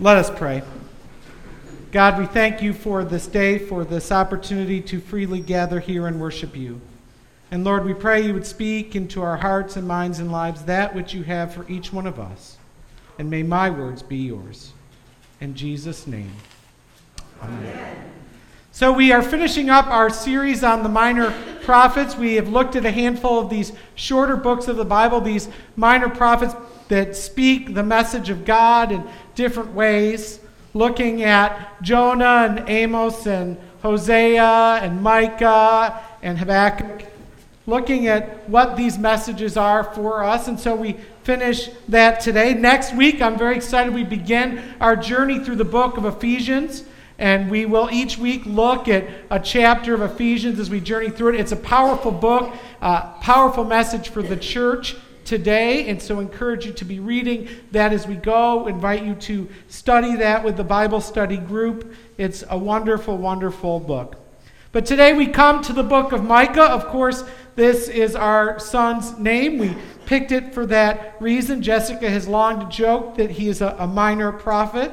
Let 0.00 0.16
us 0.16 0.28
pray. 0.28 0.62
God, 1.92 2.18
we 2.18 2.26
thank 2.26 2.60
you 2.60 2.72
for 2.72 3.04
this 3.04 3.28
day, 3.28 3.58
for 3.58 3.84
this 3.84 4.10
opportunity 4.10 4.80
to 4.80 4.98
freely 4.98 5.38
gather 5.38 5.78
here 5.78 6.08
and 6.08 6.20
worship 6.20 6.56
you. 6.56 6.80
And 7.52 7.62
Lord, 7.62 7.84
we 7.84 7.94
pray 7.94 8.26
you 8.26 8.34
would 8.34 8.44
speak 8.44 8.96
into 8.96 9.22
our 9.22 9.36
hearts 9.36 9.76
and 9.76 9.86
minds 9.86 10.18
and 10.18 10.32
lives 10.32 10.64
that 10.64 10.96
which 10.96 11.14
you 11.14 11.22
have 11.22 11.54
for 11.54 11.64
each 11.68 11.92
one 11.92 12.08
of 12.08 12.18
us. 12.18 12.58
And 13.20 13.30
may 13.30 13.44
my 13.44 13.70
words 13.70 14.02
be 14.02 14.16
yours. 14.16 14.72
In 15.40 15.54
Jesus' 15.54 16.08
name. 16.08 16.32
Amen. 17.40 18.10
So, 18.72 18.92
we 18.92 19.12
are 19.12 19.22
finishing 19.22 19.70
up 19.70 19.86
our 19.86 20.10
series 20.10 20.64
on 20.64 20.82
the 20.82 20.88
minor 20.88 21.32
prophets. 21.62 22.16
We 22.16 22.34
have 22.34 22.48
looked 22.48 22.74
at 22.74 22.84
a 22.84 22.90
handful 22.90 23.38
of 23.38 23.48
these 23.48 23.72
shorter 23.94 24.34
books 24.34 24.66
of 24.66 24.76
the 24.76 24.84
Bible, 24.84 25.20
these 25.20 25.48
minor 25.76 26.08
prophets 26.08 26.56
that 26.88 27.16
speak 27.16 27.74
the 27.74 27.82
message 27.82 28.30
of 28.30 28.44
God 28.44 28.92
in 28.92 29.08
different 29.34 29.72
ways, 29.74 30.40
looking 30.72 31.22
at 31.22 31.82
Jonah 31.82 32.48
and 32.48 32.68
Amos 32.68 33.26
and 33.26 33.56
Hosea 33.82 34.80
and 34.82 35.02
Micah 35.02 36.02
and 36.22 36.38
Habakkuk, 36.38 37.06
looking 37.66 38.06
at 38.06 38.48
what 38.48 38.76
these 38.76 38.98
messages 38.98 39.56
are 39.56 39.84
for 39.84 40.24
us. 40.24 40.48
And 40.48 40.58
so 40.58 40.74
we 40.74 40.96
finish 41.22 41.70
that 41.88 42.20
today. 42.20 42.54
Next 42.54 42.94
week, 42.94 43.20
I'm 43.22 43.38
very 43.38 43.56
excited. 43.56 43.94
We 43.94 44.04
begin 44.04 44.62
our 44.80 44.96
journey 44.96 45.38
through 45.38 45.56
the 45.56 45.64
book 45.64 45.96
of 45.96 46.04
Ephesians. 46.04 46.84
And 47.16 47.48
we 47.48 47.64
will 47.64 47.88
each 47.92 48.18
week 48.18 48.42
look 48.44 48.88
at 48.88 49.04
a 49.30 49.38
chapter 49.38 49.94
of 49.94 50.02
Ephesians 50.02 50.58
as 50.58 50.68
we 50.68 50.80
journey 50.80 51.10
through 51.10 51.34
it. 51.34 51.40
It's 51.40 51.52
a 51.52 51.56
powerful 51.56 52.10
book, 52.10 52.52
uh, 52.82 53.12
powerful 53.20 53.64
message 53.64 54.08
for 54.08 54.20
the 54.20 54.36
church 54.36 54.96
today. 55.24 55.88
And 55.88 56.00
so, 56.00 56.20
encourage 56.20 56.66
you 56.66 56.72
to 56.72 56.84
be 56.84 57.00
reading 57.00 57.48
that 57.72 57.92
as 57.92 58.06
we 58.06 58.16
go. 58.16 58.66
Invite 58.66 59.04
you 59.04 59.14
to 59.14 59.48
study 59.68 60.16
that 60.16 60.44
with 60.44 60.56
the 60.56 60.64
Bible 60.64 61.00
study 61.00 61.36
group. 61.36 61.94
It's 62.18 62.44
a 62.48 62.58
wonderful, 62.58 63.16
wonderful 63.16 63.80
book. 63.80 64.16
But 64.72 64.86
today 64.86 65.12
we 65.12 65.28
come 65.28 65.62
to 65.62 65.72
the 65.72 65.84
book 65.84 66.10
of 66.10 66.24
Micah. 66.24 66.64
Of 66.64 66.86
course, 66.86 67.22
this 67.54 67.88
is 67.88 68.16
our 68.16 68.58
son's 68.58 69.16
name. 69.18 69.58
We 69.58 69.76
picked 70.04 70.32
it 70.32 70.52
for 70.52 70.66
that 70.66 71.14
reason. 71.20 71.62
Jessica 71.62 72.10
has 72.10 72.26
long 72.26 72.68
joked 72.70 73.18
that 73.18 73.30
he 73.30 73.48
is 73.48 73.60
a, 73.60 73.76
a 73.78 73.86
minor 73.86 74.32
prophet. 74.32 74.90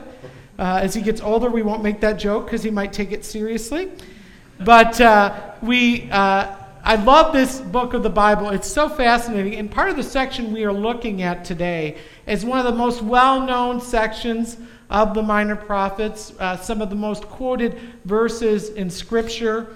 Uh, 0.59 0.79
as 0.83 0.93
he 0.93 1.01
gets 1.01 1.19
older, 1.21 1.49
we 1.49 1.63
won't 1.63 1.81
make 1.81 1.99
that 2.01 2.19
joke 2.19 2.45
because 2.45 2.61
he 2.61 2.69
might 2.69 2.93
take 2.93 3.11
it 3.11 3.25
seriously. 3.25 3.91
But 4.59 5.01
uh, 5.01 5.55
we, 5.63 6.07
uh, 6.11 6.55
I 6.83 6.95
love 6.95 7.31
this 7.31 7.59
book 7.59 7.93
of 7.93 8.01
the 8.01 8.09
Bible. 8.09 8.49
It's 8.49 8.71
so 8.71 8.89
fascinating. 8.89 9.55
And 9.55 9.69
part 9.69 9.89
of 9.91 9.97
the 9.97 10.03
section 10.03 10.51
we 10.51 10.63
are 10.63 10.73
looking 10.73 11.21
at 11.21 11.45
today 11.45 11.97
is 12.25 12.43
one 12.43 12.59
of 12.59 12.65
the 12.65 12.77
most 12.77 13.01
well 13.03 13.45
known 13.45 13.79
sections 13.79 14.57
of 14.89 15.13
the 15.13 15.21
minor 15.21 15.55
prophets, 15.55 16.33
uh, 16.39 16.57
some 16.57 16.81
of 16.81 16.89
the 16.89 16.95
most 16.95 17.23
quoted 17.23 17.79
verses 18.05 18.69
in 18.69 18.89
Scripture. 18.89 19.67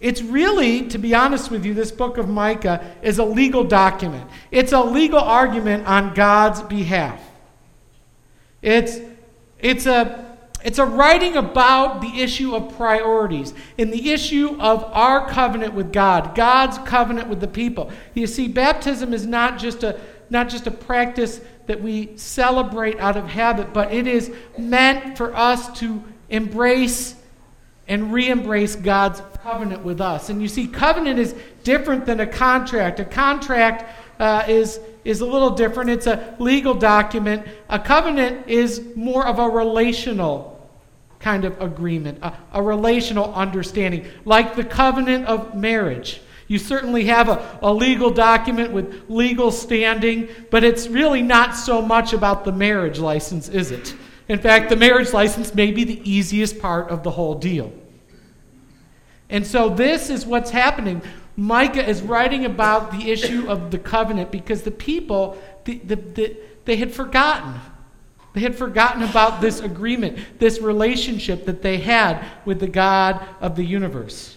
It's 0.00 0.22
really, 0.22 0.88
to 0.88 0.98
be 0.98 1.14
honest 1.14 1.50
with 1.50 1.64
you, 1.64 1.74
this 1.74 1.92
book 1.92 2.16
of 2.16 2.28
Micah 2.28 2.94
is 3.02 3.18
a 3.18 3.24
legal 3.24 3.62
document. 3.62 4.28
It's 4.50 4.72
a 4.72 4.82
legal 4.82 5.20
argument 5.20 5.86
on 5.86 6.14
God's 6.14 6.62
behalf. 6.62 7.20
It's 8.62 8.98
it's 9.58 9.86
a, 9.86 10.23
it's 10.64 10.78
a 10.78 10.86
writing 10.86 11.36
about 11.36 12.00
the 12.00 12.22
issue 12.22 12.56
of 12.56 12.74
priorities 12.74 13.52
and 13.78 13.92
the 13.92 14.10
issue 14.10 14.56
of 14.58 14.82
our 14.84 15.28
covenant 15.28 15.74
with 15.74 15.92
God, 15.92 16.34
God's 16.34 16.78
covenant 16.78 17.28
with 17.28 17.40
the 17.40 17.48
people. 17.48 17.92
You 18.14 18.26
see, 18.26 18.48
baptism 18.48 19.12
is 19.12 19.26
not 19.26 19.58
just 19.58 19.82
a, 19.82 20.00
not 20.30 20.48
just 20.48 20.66
a 20.66 20.70
practice 20.70 21.42
that 21.66 21.82
we 21.82 22.16
celebrate 22.16 22.98
out 22.98 23.18
of 23.18 23.28
habit, 23.28 23.74
but 23.74 23.92
it 23.92 24.06
is 24.06 24.32
meant 24.56 25.18
for 25.18 25.36
us 25.36 25.78
to 25.80 26.02
embrace 26.30 27.14
and 27.86 28.10
re 28.10 28.30
embrace 28.30 28.74
God's 28.74 29.20
covenant 29.42 29.84
with 29.84 30.00
us. 30.00 30.30
And 30.30 30.40
you 30.40 30.48
see, 30.48 30.66
covenant 30.66 31.18
is 31.18 31.34
different 31.62 32.06
than 32.06 32.20
a 32.20 32.26
contract. 32.26 33.00
A 33.00 33.04
contract 33.04 33.84
uh, 34.18 34.44
is, 34.48 34.80
is 35.04 35.20
a 35.20 35.26
little 35.26 35.50
different. 35.50 35.90
It's 35.90 36.06
a 36.06 36.34
legal 36.38 36.72
document. 36.72 37.46
A 37.68 37.78
covenant 37.78 38.48
is 38.48 38.82
more 38.96 39.26
of 39.26 39.38
a 39.38 39.46
relational 39.46 40.53
kind 41.20 41.44
of 41.44 41.60
agreement, 41.60 42.18
a, 42.22 42.34
a 42.52 42.62
relational 42.62 43.32
understanding, 43.34 44.06
like 44.24 44.56
the 44.56 44.64
covenant 44.64 45.26
of 45.26 45.54
marriage. 45.54 46.20
You 46.46 46.58
certainly 46.58 47.04
have 47.06 47.28
a, 47.28 47.58
a 47.62 47.72
legal 47.72 48.10
document 48.10 48.72
with 48.72 49.04
legal 49.08 49.50
standing, 49.50 50.28
but 50.50 50.62
it's 50.62 50.88
really 50.88 51.22
not 51.22 51.56
so 51.56 51.80
much 51.80 52.12
about 52.12 52.44
the 52.44 52.52
marriage 52.52 52.98
license, 52.98 53.48
is 53.48 53.70
it? 53.70 53.94
In 54.28 54.38
fact, 54.38 54.68
the 54.68 54.76
marriage 54.76 55.12
license 55.12 55.54
may 55.54 55.70
be 55.70 55.84
the 55.84 56.10
easiest 56.10 56.58
part 56.58 56.90
of 56.90 57.02
the 57.02 57.10
whole 57.10 57.34
deal. 57.34 57.72
And 59.30 59.46
so, 59.46 59.68
this 59.70 60.10
is 60.10 60.26
what's 60.26 60.50
happening 60.50 61.02
Micah 61.36 61.86
is 61.88 62.02
writing 62.02 62.44
about 62.44 62.92
the 62.92 63.10
issue 63.10 63.48
of 63.48 63.70
the 63.70 63.78
covenant 63.78 64.30
because 64.30 64.62
the 64.62 64.70
people, 64.70 65.36
the, 65.64 65.78
the, 65.78 65.96
the, 65.96 66.36
they 66.64 66.76
had 66.76 66.92
forgotten. 66.92 67.60
They 68.34 68.40
had 68.40 68.56
forgotten 68.56 69.02
about 69.02 69.40
this 69.40 69.60
agreement, 69.60 70.18
this 70.38 70.60
relationship 70.60 71.46
that 71.46 71.62
they 71.62 71.78
had 71.78 72.24
with 72.44 72.60
the 72.60 72.68
God 72.68 73.26
of 73.40 73.56
the 73.56 73.64
universe. 73.64 74.36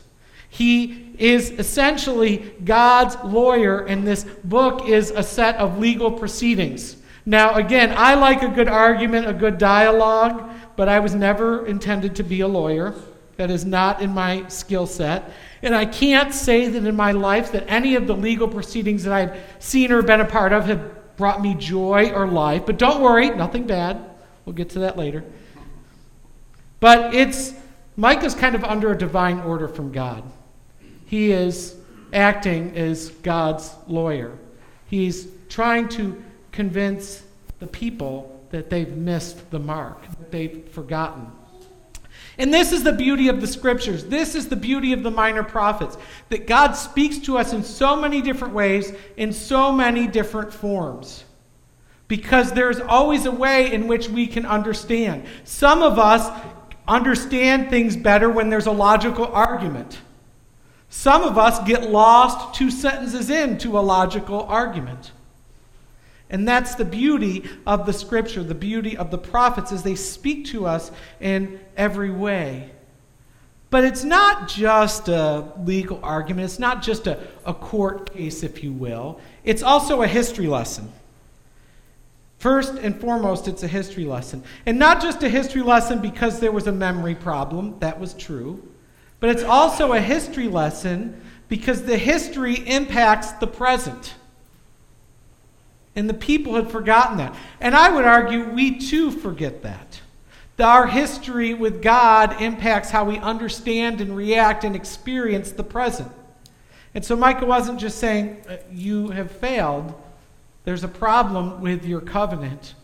He 0.49 1.15
is 1.17 1.49
essentially 1.51 2.53
God's 2.63 3.17
lawyer, 3.23 3.81
and 3.81 4.07
this 4.07 4.23
book 4.43 4.87
is 4.87 5.09
a 5.09 5.23
set 5.23 5.55
of 5.57 5.79
legal 5.79 6.11
proceedings. 6.11 6.97
Now, 7.25 7.55
again, 7.55 7.93
I 7.97 8.13
like 8.13 8.43
a 8.43 8.47
good 8.47 8.69
argument, 8.69 9.27
a 9.27 9.33
good 9.33 9.57
dialogue, 9.57 10.49
but 10.75 10.87
I 10.87 10.99
was 10.99 11.15
never 11.15 11.65
intended 11.65 12.15
to 12.17 12.23
be 12.23 12.41
a 12.41 12.47
lawyer. 12.47 12.93
That 13.37 13.51
is 13.51 13.65
not 13.65 14.01
in 14.01 14.11
my 14.11 14.47
skill 14.47 14.85
set. 14.87 15.31
And 15.61 15.75
I 15.75 15.85
can't 15.85 16.33
say 16.33 16.67
that 16.69 16.85
in 16.85 16.95
my 16.95 17.11
life 17.11 17.51
that 17.51 17.65
any 17.67 17.95
of 17.95 18.05
the 18.07 18.15
legal 18.15 18.47
proceedings 18.47 19.03
that 19.03 19.13
I've 19.13 19.39
seen 19.59 19.91
or 19.91 20.03
been 20.03 20.21
a 20.21 20.25
part 20.25 20.53
of 20.53 20.65
have 20.65 20.91
brought 21.17 21.41
me 21.41 21.55
joy 21.55 22.11
or 22.11 22.27
life. 22.27 22.65
But 22.65 22.77
don't 22.77 23.01
worry, 23.01 23.29
nothing 23.31 23.67
bad. 23.67 24.09
We'll 24.45 24.55
get 24.55 24.69
to 24.71 24.79
that 24.79 24.97
later. 24.97 25.23
But 26.79 27.13
it's 27.13 27.53
Micah's 27.95 28.35
kind 28.35 28.55
of 28.55 28.63
under 28.63 28.91
a 28.91 28.97
divine 28.97 29.39
order 29.41 29.67
from 29.67 29.91
God. 29.91 30.23
He 31.05 31.31
is 31.31 31.75
acting 32.13 32.75
as 32.77 33.09
God's 33.09 33.73
lawyer. 33.87 34.37
He's 34.87 35.27
trying 35.49 35.89
to 35.89 36.23
convince 36.51 37.23
the 37.59 37.67
people 37.67 38.45
that 38.51 38.69
they've 38.69 38.95
missed 38.95 39.51
the 39.51 39.59
mark, 39.59 40.01
that 40.19 40.31
they've 40.31 40.67
forgotten. 40.69 41.31
And 42.39 42.53
this 42.53 42.71
is 42.71 42.83
the 42.83 42.93
beauty 42.93 43.29
of 43.29 43.41
the 43.41 43.47
scriptures. 43.47 44.05
This 44.05 44.35
is 44.35 44.47
the 44.47 44.55
beauty 44.55 44.93
of 44.93 45.01
the 45.01 45.09
minor 45.11 45.43
prophets. 45.43 45.97
That 46.29 46.45
God 46.45 46.73
speaks 46.73 47.17
to 47.19 47.37
us 47.37 47.53
in 47.53 47.63
so 47.63 47.95
many 47.95 48.21
different 48.21 48.53
ways, 48.53 48.93
in 49.17 49.33
so 49.33 49.71
many 49.71 50.07
different 50.07 50.53
forms. 50.53 51.23
Because 52.07 52.51
there's 52.51 52.79
always 52.79 53.25
a 53.25 53.31
way 53.31 53.73
in 53.73 53.87
which 53.87 54.07
we 54.07 54.27
can 54.27 54.45
understand. 54.45 55.25
Some 55.43 55.81
of 55.81 55.97
us 55.97 56.29
understand 56.87 57.69
things 57.69 57.97
better 57.97 58.29
when 58.29 58.49
there's 58.49 58.67
a 58.67 58.71
logical 58.71 59.25
argument. 59.25 59.99
Some 60.89 61.23
of 61.23 61.37
us 61.37 61.59
get 61.67 61.89
lost 61.89 62.55
two 62.55 62.71
sentences 62.71 63.29
into 63.29 63.77
a 63.77 63.81
logical 63.81 64.43
argument. 64.43 65.11
And 66.29 66.47
that's 66.47 66.75
the 66.75 66.85
beauty 66.85 67.43
of 67.65 67.85
the 67.85 67.93
scripture, 67.93 68.43
the 68.43 68.55
beauty 68.55 68.97
of 68.97 69.11
the 69.11 69.17
prophets, 69.17 69.71
as 69.71 69.83
they 69.83 69.95
speak 69.95 70.45
to 70.47 70.65
us 70.65 70.91
in 71.21 71.59
every 71.77 72.11
way. 72.11 72.71
But 73.69 73.83
it's 73.83 74.03
not 74.03 74.47
just 74.47 75.07
a 75.09 75.51
legal 75.63 75.99
argument, 76.03 76.45
it's 76.45 76.59
not 76.59 76.81
just 76.81 77.07
a, 77.07 77.19
a 77.45 77.53
court 77.53 78.13
case, 78.13 78.43
if 78.43 78.63
you 78.63 78.71
will. 78.71 79.19
It's 79.43 79.63
also 79.63 80.01
a 80.01 80.07
history 80.07 80.47
lesson. 80.47 80.91
First 82.39 82.75
and 82.75 82.99
foremost, 82.99 83.47
it's 83.47 83.63
a 83.63 83.67
history 83.67 84.05
lesson. 84.05 84.43
And 84.65 84.77
not 84.77 85.01
just 85.01 85.23
a 85.23 85.29
history 85.29 85.63
lesson 85.63 85.99
because 85.99 86.39
there 86.39 86.51
was 86.51 86.67
a 86.67 86.71
memory 86.71 87.15
problem, 87.15 87.77
that 87.79 87.99
was 87.99 88.13
true, 88.13 88.63
but 89.19 89.29
it's 89.31 89.43
also 89.43 89.93
a 89.93 89.99
history 89.99 90.47
lesson 90.47 91.19
because 91.49 91.83
the 91.83 91.97
history 91.97 92.55
impacts 92.67 93.31
the 93.33 93.47
present. 93.47 94.15
And 95.97 96.07
the 96.07 96.13
people 96.13 96.53
had 96.53 96.69
forgotten 96.69 97.17
that. 97.17 97.35
And 97.59 97.73
I 97.73 97.89
would 97.89 98.05
argue 98.05 98.47
we 98.51 98.77
too 98.77 99.09
forget 99.09 99.63
that. 99.63 99.99
Our 100.59 100.85
history 100.85 101.55
with 101.55 101.81
God 101.81 102.39
impacts 102.39 102.91
how 102.91 103.03
we 103.03 103.17
understand 103.17 103.99
and 103.99 104.15
react 104.15 104.63
and 104.63 104.75
experience 104.75 105.51
the 105.51 105.63
present. 105.63 106.11
And 106.93 107.03
so 107.03 107.15
Micah 107.15 107.47
wasn't 107.47 107.79
just 107.79 107.97
saying, 107.97 108.43
uh, 108.47 108.57
You 108.71 109.09
have 109.09 109.31
failed. 109.31 109.99
There's 110.65 110.83
a 110.83 110.87
problem 110.87 111.61
with 111.61 111.83
your 111.83 112.01
covenant. 112.01 112.75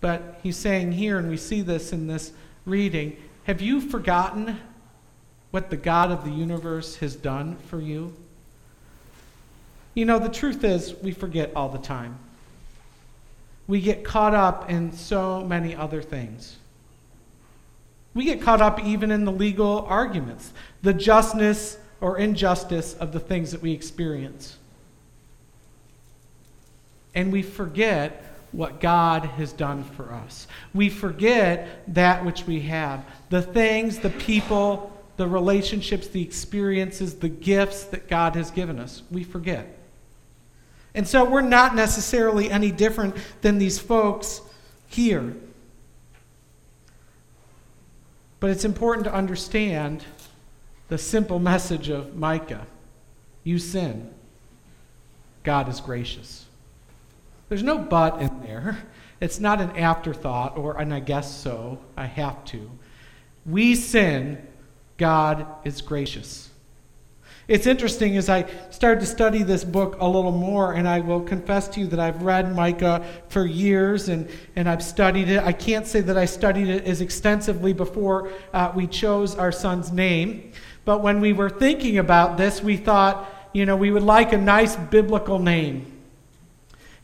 But 0.00 0.40
he's 0.42 0.56
saying 0.56 0.92
here, 0.92 1.18
and 1.18 1.28
we 1.28 1.36
see 1.36 1.60
this 1.60 1.92
in 1.92 2.06
this 2.06 2.32
reading 2.64 3.14
Have 3.44 3.60
you 3.60 3.82
forgotten 3.82 4.58
what 5.50 5.68
the 5.68 5.76
God 5.76 6.10
of 6.10 6.24
the 6.24 6.30
universe 6.30 6.96
has 6.96 7.14
done 7.14 7.56
for 7.56 7.78
you? 7.78 8.14
You 9.98 10.04
know, 10.04 10.20
the 10.20 10.28
truth 10.28 10.62
is, 10.62 10.94
we 11.02 11.10
forget 11.10 11.50
all 11.56 11.70
the 11.70 11.78
time. 11.78 12.20
we 13.66 13.80
get 13.80 14.02
caught 14.04 14.32
up 14.34 14.70
in 14.70 14.92
so 14.92 15.44
many 15.44 15.76
other 15.76 16.02
things. 16.02 16.56
We 18.14 18.24
get 18.24 18.40
caught 18.40 18.62
up 18.62 18.82
even 18.82 19.10
in 19.10 19.24
the 19.24 19.32
legal 19.32 19.84
arguments, 19.88 20.52
the 20.82 20.94
justness 20.94 21.78
or 22.00 22.16
injustice 22.16 22.94
of 22.94 23.12
the 23.12 23.20
things 23.20 23.50
that 23.50 23.60
we 23.60 23.72
experience. 23.72 24.56
And 27.14 27.30
we 27.30 27.42
forget 27.42 28.24
what 28.52 28.80
God 28.80 29.24
has 29.24 29.52
done 29.52 29.84
for 29.84 30.14
us. 30.14 30.46
We 30.72 30.88
forget 30.88 31.82
that 31.94 32.24
which 32.24 32.46
we 32.46 32.60
have 32.60 33.04
the 33.30 33.42
things, 33.42 33.98
the 33.98 34.10
people, 34.10 34.90
the 35.18 35.26
relationships, 35.26 36.06
the 36.06 36.22
experiences, 36.22 37.16
the 37.16 37.28
gifts 37.28 37.84
that 37.84 38.08
God 38.08 38.36
has 38.36 38.50
given 38.50 38.78
us. 38.78 39.02
We 39.10 39.24
forget. 39.24 39.77
And 40.98 41.06
so 41.06 41.22
we're 41.22 41.42
not 41.42 41.76
necessarily 41.76 42.50
any 42.50 42.72
different 42.72 43.14
than 43.40 43.58
these 43.58 43.78
folks 43.78 44.40
here. 44.88 45.36
But 48.40 48.50
it's 48.50 48.64
important 48.64 49.04
to 49.04 49.14
understand 49.14 50.04
the 50.88 50.98
simple 50.98 51.38
message 51.38 51.88
of 51.88 52.16
Micah 52.16 52.66
you 53.44 53.60
sin, 53.60 54.12
God 55.44 55.68
is 55.68 55.80
gracious. 55.80 56.46
There's 57.48 57.62
no 57.62 57.78
but 57.78 58.20
in 58.20 58.42
there. 58.42 58.78
It's 59.20 59.38
not 59.38 59.60
an 59.60 59.76
afterthought 59.76 60.58
or 60.58 60.80
and 60.80 60.92
I 60.92 60.98
guess 60.98 61.32
so, 61.32 61.78
I 61.96 62.06
have 62.06 62.44
to. 62.46 62.68
We 63.46 63.76
sin, 63.76 64.44
God 64.96 65.46
is 65.64 65.80
gracious. 65.80 66.50
It's 67.48 67.66
interesting 67.66 68.18
as 68.18 68.28
I 68.28 68.44
started 68.68 69.00
to 69.00 69.06
study 69.06 69.42
this 69.42 69.64
book 69.64 69.96
a 70.00 70.06
little 70.06 70.32
more, 70.32 70.74
and 70.74 70.86
I 70.86 71.00
will 71.00 71.22
confess 71.22 71.66
to 71.68 71.80
you 71.80 71.86
that 71.86 71.98
I've 71.98 72.22
read 72.22 72.54
Micah 72.54 73.02
for 73.30 73.46
years 73.46 74.10
and, 74.10 74.28
and 74.54 74.68
I've 74.68 74.82
studied 74.82 75.30
it. 75.30 75.42
I 75.42 75.54
can't 75.54 75.86
say 75.86 76.02
that 76.02 76.18
I 76.18 76.26
studied 76.26 76.68
it 76.68 76.84
as 76.84 77.00
extensively 77.00 77.72
before 77.72 78.30
uh, 78.52 78.70
we 78.74 78.86
chose 78.86 79.34
our 79.34 79.50
son's 79.50 79.90
name, 79.90 80.52
but 80.84 81.02
when 81.02 81.22
we 81.22 81.32
were 81.32 81.48
thinking 81.48 81.96
about 81.96 82.36
this, 82.36 82.62
we 82.62 82.76
thought, 82.76 83.26
you 83.54 83.64
know, 83.64 83.76
we 83.76 83.90
would 83.90 84.02
like 84.02 84.34
a 84.34 84.38
nice 84.38 84.76
biblical 84.76 85.38
name. 85.38 85.97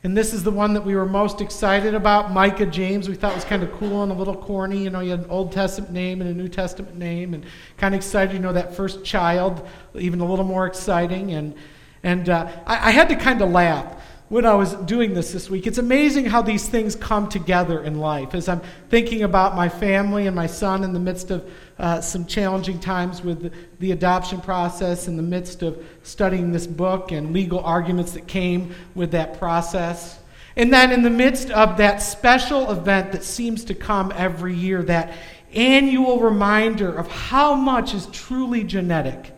And 0.04 0.14
this 0.14 0.34
is 0.34 0.44
the 0.44 0.50
one 0.50 0.74
that 0.74 0.84
we 0.84 0.94
were 0.94 1.06
most 1.06 1.40
excited 1.40 1.94
about, 1.94 2.30
Micah 2.30 2.66
James. 2.66 3.08
We 3.08 3.14
thought 3.14 3.34
was 3.34 3.46
kind 3.46 3.62
of 3.62 3.72
cool 3.72 4.02
and 4.02 4.12
a 4.12 4.14
little 4.14 4.36
corny. 4.36 4.84
You 4.84 4.90
know, 4.90 5.00
you 5.00 5.12
had 5.12 5.20
an 5.20 5.30
Old 5.30 5.50
Testament 5.50 5.92
name 5.92 6.20
and 6.20 6.28
a 6.28 6.34
New 6.34 6.46
Testament 6.46 6.98
name, 6.98 7.32
and 7.32 7.42
kind 7.78 7.94
of 7.94 8.00
excited. 8.00 8.34
You 8.34 8.40
know, 8.40 8.52
that 8.52 8.76
first 8.76 9.02
child, 9.02 9.66
even 9.94 10.20
a 10.20 10.26
little 10.26 10.44
more 10.44 10.66
exciting. 10.66 11.32
And 11.32 11.54
and 12.02 12.28
uh, 12.28 12.52
I, 12.66 12.88
I 12.88 12.90
had 12.90 13.08
to 13.08 13.16
kind 13.16 13.40
of 13.40 13.48
laugh 13.48 13.98
when 14.28 14.44
I 14.44 14.52
was 14.54 14.74
doing 14.74 15.14
this 15.14 15.32
this 15.32 15.48
week. 15.48 15.66
It's 15.66 15.78
amazing 15.78 16.26
how 16.26 16.42
these 16.42 16.68
things 16.68 16.94
come 16.94 17.26
together 17.26 17.82
in 17.82 17.98
life. 17.98 18.34
As 18.34 18.46
I'm 18.46 18.60
thinking 18.90 19.22
about 19.22 19.56
my 19.56 19.70
family 19.70 20.26
and 20.26 20.36
my 20.36 20.46
son 20.46 20.84
in 20.84 20.92
the 20.92 21.00
midst 21.00 21.30
of 21.30 21.50
uh, 21.78 22.00
some 22.00 22.26
challenging 22.26 22.78
times 22.78 23.22
with 23.22 23.52
the, 23.80 23.92
adoption 23.92 24.40
process, 24.40 25.08
in 25.08 25.16
the 25.16 25.22
midst 25.22 25.62
of 25.62 25.84
studying 26.02 26.52
this 26.52 26.66
book 26.66 27.12
and 27.12 27.32
legal 27.32 27.60
arguments 27.60 28.12
that 28.12 28.26
came 28.26 28.74
with 28.94 29.10
that 29.10 29.38
process. 29.38 30.18
And 30.56 30.72
then 30.72 30.92
in 30.92 31.02
the 31.02 31.10
midst 31.10 31.50
of 31.50 31.78
that 31.78 32.00
special 32.00 32.70
event 32.70 33.12
that 33.12 33.24
seems 33.24 33.64
to 33.64 33.74
come 33.74 34.12
every 34.14 34.54
year, 34.54 34.82
that 34.84 35.12
annual 35.52 36.20
reminder 36.20 36.92
of 36.92 37.08
how 37.08 37.54
much 37.54 37.92
is 37.92 38.06
truly 38.06 38.62
genetic 38.62 39.32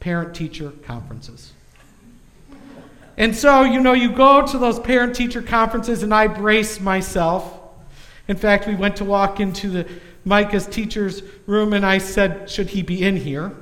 parent 0.00 0.34
teacher 0.34 0.70
conferences. 0.84 1.52
And 3.16 3.36
so, 3.36 3.62
you 3.62 3.80
know, 3.80 3.92
you 3.92 4.12
go 4.12 4.46
to 4.46 4.58
those 4.58 4.78
parent 4.80 5.14
teacher 5.14 5.42
conferences, 5.42 6.02
and 6.02 6.14
I 6.14 6.28
brace 6.28 6.80
myself. 6.80 7.60
In 8.26 8.36
fact, 8.36 8.66
we 8.66 8.74
went 8.74 8.96
to 8.96 9.04
walk 9.04 9.38
into 9.38 9.68
the 9.68 9.88
Micah's 10.24 10.66
teacher's 10.66 11.22
room, 11.46 11.72
and 11.72 11.84
I 11.84 11.98
said, 11.98 12.48
Should 12.48 12.70
he 12.70 12.82
be 12.82 13.02
in 13.02 13.16
here? 13.16 13.52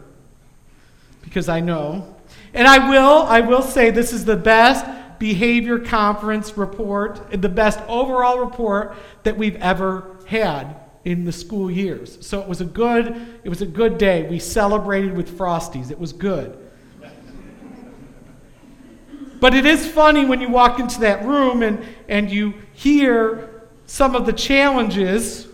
Because 1.23 1.49
I 1.49 1.61
know. 1.61 2.17
And 2.53 2.67
I 2.67 2.89
will, 2.89 3.23
I 3.23 3.41
will 3.41 3.63
say 3.63 3.91
this 3.91 4.13
is 4.13 4.25
the 4.25 4.37
best 4.37 4.85
behavior 5.19 5.79
conference 5.79 6.57
report, 6.57 7.31
the 7.31 7.49
best 7.49 7.79
overall 7.89 8.41
report 8.41 8.97
that 9.23 9.37
we've 9.37 9.57
ever 9.57 10.17
had 10.27 10.77
in 11.05 11.25
the 11.25 11.33
school 11.33 11.71
years. 11.71 12.19
So 12.27 12.41
it 12.41 12.49
was 12.49 12.61
a 12.61 12.65
good, 12.65 13.39
it 13.45 13.49
was 13.49 13.63
a 13.63 13.67
good 13.67 13.99
day. 13.99 14.27
We 14.29 14.39
celebrated 14.39 15.17
with 15.17 15.37
Frosties. 15.37 15.91
It 15.91 15.99
was 15.99 16.13
good. 16.13 16.57
But 19.41 19.55
it 19.55 19.65
is 19.65 19.87
funny 19.87 20.27
when 20.27 20.41
you 20.41 20.51
walk 20.51 20.79
into 20.79 21.01
that 21.01 21.25
room 21.25 21.63
and, 21.63 21.83
and 22.09 22.31
you 22.31 22.55
hear 22.75 23.63
some 23.87 24.15
of 24.15 24.27
the 24.27 24.35
challenges 24.35 25.49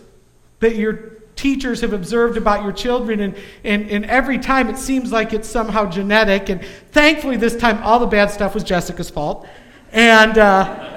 that 0.59 0.75
your 0.75 0.93
teachers 1.35 1.81
have 1.81 1.93
observed 1.93 2.37
about 2.37 2.63
your 2.63 2.71
children, 2.71 3.19
and, 3.19 3.35
and, 3.63 3.89
and 3.89 4.05
every 4.05 4.39
time 4.39 4.69
it 4.69 4.77
seems 4.77 5.11
like 5.11 5.33
it's 5.33 5.47
somehow 5.47 5.89
genetic. 5.89 6.49
And 6.49 6.63
thankfully, 6.91 7.37
this 7.37 7.55
time, 7.55 7.81
all 7.83 7.99
the 7.99 8.07
bad 8.07 8.31
stuff 8.31 8.53
was 8.53 8.63
Jessica's 8.63 9.09
fault. 9.09 9.47
And. 9.91 10.37
Uh, 10.37 10.93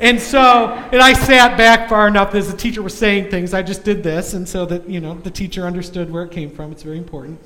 and 0.00 0.18
so, 0.18 0.70
and 0.92 1.02
I 1.02 1.12
sat 1.12 1.58
back 1.58 1.90
far 1.90 2.08
enough 2.08 2.34
as 2.34 2.50
the 2.50 2.56
teacher 2.56 2.80
was 2.80 2.96
saying 2.96 3.30
things. 3.30 3.52
I 3.52 3.62
just 3.62 3.84
did 3.84 4.02
this, 4.02 4.32
and 4.32 4.48
so 4.48 4.64
that, 4.64 4.88
you 4.88 4.98
know, 4.98 5.12
the 5.12 5.30
teacher 5.30 5.66
understood 5.66 6.10
where 6.10 6.24
it 6.24 6.30
came 6.30 6.50
from. 6.50 6.72
It's 6.72 6.82
very 6.82 6.96
important. 6.96 7.38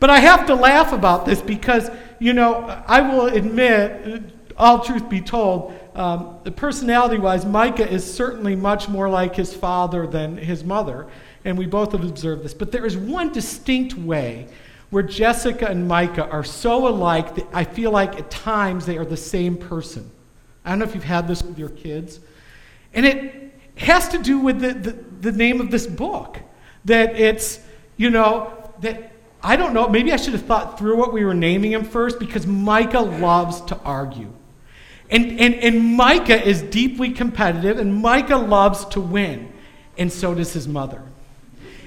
But 0.00 0.08
I 0.08 0.20
have 0.20 0.46
to 0.46 0.54
laugh 0.54 0.94
about 0.94 1.26
this 1.26 1.42
because, 1.42 1.90
you 2.18 2.32
know, 2.32 2.60
I 2.86 3.02
will 3.02 3.26
admit, 3.26 4.22
all 4.56 4.82
truth 4.82 5.10
be 5.10 5.20
told, 5.20 5.74
um, 5.98 6.38
personality 6.54 7.18
wise, 7.18 7.44
Micah 7.44 7.88
is 7.88 8.08
certainly 8.10 8.54
much 8.54 8.88
more 8.88 9.08
like 9.10 9.34
his 9.34 9.52
father 9.52 10.06
than 10.06 10.36
his 10.36 10.62
mother. 10.62 11.08
And 11.44 11.58
we 11.58 11.66
both 11.66 11.90
have 11.90 12.04
observed 12.04 12.44
this. 12.44 12.54
But 12.54 12.70
there 12.70 12.86
is 12.86 12.96
one 12.96 13.32
distinct 13.32 13.94
way 13.94 14.46
where 14.90 15.02
Jessica 15.02 15.66
and 15.66 15.88
Micah 15.88 16.28
are 16.30 16.44
so 16.44 16.86
alike 16.86 17.34
that 17.34 17.46
I 17.52 17.64
feel 17.64 17.90
like 17.90 18.16
at 18.16 18.30
times 18.30 18.86
they 18.86 18.96
are 18.96 19.04
the 19.04 19.16
same 19.16 19.56
person. 19.56 20.08
I 20.64 20.70
don't 20.70 20.78
know 20.78 20.84
if 20.84 20.94
you've 20.94 21.02
had 21.02 21.26
this 21.26 21.42
with 21.42 21.58
your 21.58 21.68
kids. 21.68 22.20
And 22.94 23.04
it 23.04 23.52
has 23.76 24.08
to 24.10 24.18
do 24.18 24.38
with 24.38 24.60
the, 24.60 24.74
the, 24.74 24.92
the 25.30 25.32
name 25.32 25.60
of 25.60 25.72
this 25.72 25.86
book. 25.86 26.38
That 26.84 27.16
it's, 27.16 27.58
you 27.96 28.10
know, 28.10 28.70
that 28.80 29.12
I 29.42 29.56
don't 29.56 29.74
know, 29.74 29.88
maybe 29.88 30.12
I 30.12 30.16
should 30.16 30.34
have 30.34 30.46
thought 30.46 30.78
through 30.78 30.96
what 30.96 31.12
we 31.12 31.24
were 31.24 31.34
naming 31.34 31.72
him 31.72 31.84
first 31.84 32.20
because 32.20 32.46
Micah 32.46 33.00
loves 33.00 33.60
to 33.62 33.76
argue. 33.80 34.32
And, 35.10 35.40
and, 35.40 35.54
and 35.54 35.96
Micah 35.96 36.46
is 36.46 36.62
deeply 36.62 37.10
competitive, 37.10 37.78
and 37.78 37.94
Micah 37.94 38.36
loves 38.36 38.84
to 38.86 39.00
win. 39.00 39.52
And 39.96 40.12
so 40.12 40.34
does 40.34 40.52
his 40.52 40.68
mother. 40.68 41.02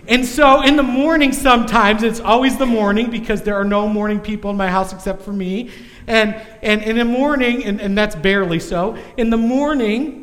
And 0.07 0.25
so 0.25 0.61
in 0.61 0.75
the 0.75 0.83
morning, 0.83 1.31
sometimes, 1.31 2.01
it's 2.03 2.19
always 2.19 2.57
the 2.57 2.65
morning 2.65 3.11
because 3.11 3.43
there 3.43 3.55
are 3.55 3.63
no 3.63 3.87
morning 3.87 4.19
people 4.19 4.49
in 4.49 4.57
my 4.57 4.67
house 4.67 4.91
except 4.91 5.21
for 5.21 5.31
me. 5.31 5.69
And, 6.07 6.35
and 6.63 6.81
in 6.81 6.97
the 6.97 7.05
morning, 7.05 7.63
and, 7.63 7.79
and 7.79 7.97
that's 7.97 8.15
barely 8.15 8.59
so, 8.59 8.97
in 9.17 9.29
the 9.29 9.37
morning, 9.37 10.21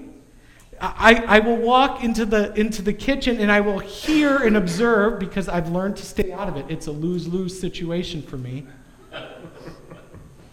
I, 0.80 1.24
I 1.26 1.38
will 1.40 1.56
walk 1.56 2.04
into 2.04 2.24
the, 2.24 2.52
into 2.54 2.82
the 2.82 2.92
kitchen 2.92 3.38
and 3.38 3.50
I 3.50 3.60
will 3.60 3.78
hear 3.78 4.38
and 4.38 4.56
observe 4.56 5.18
because 5.18 5.48
I've 5.48 5.70
learned 5.70 5.96
to 5.96 6.06
stay 6.06 6.32
out 6.32 6.48
of 6.48 6.56
it. 6.56 6.66
It's 6.68 6.86
a 6.86 6.92
lose 6.92 7.26
lose 7.26 7.58
situation 7.58 8.22
for 8.22 8.36
me. 8.36 8.66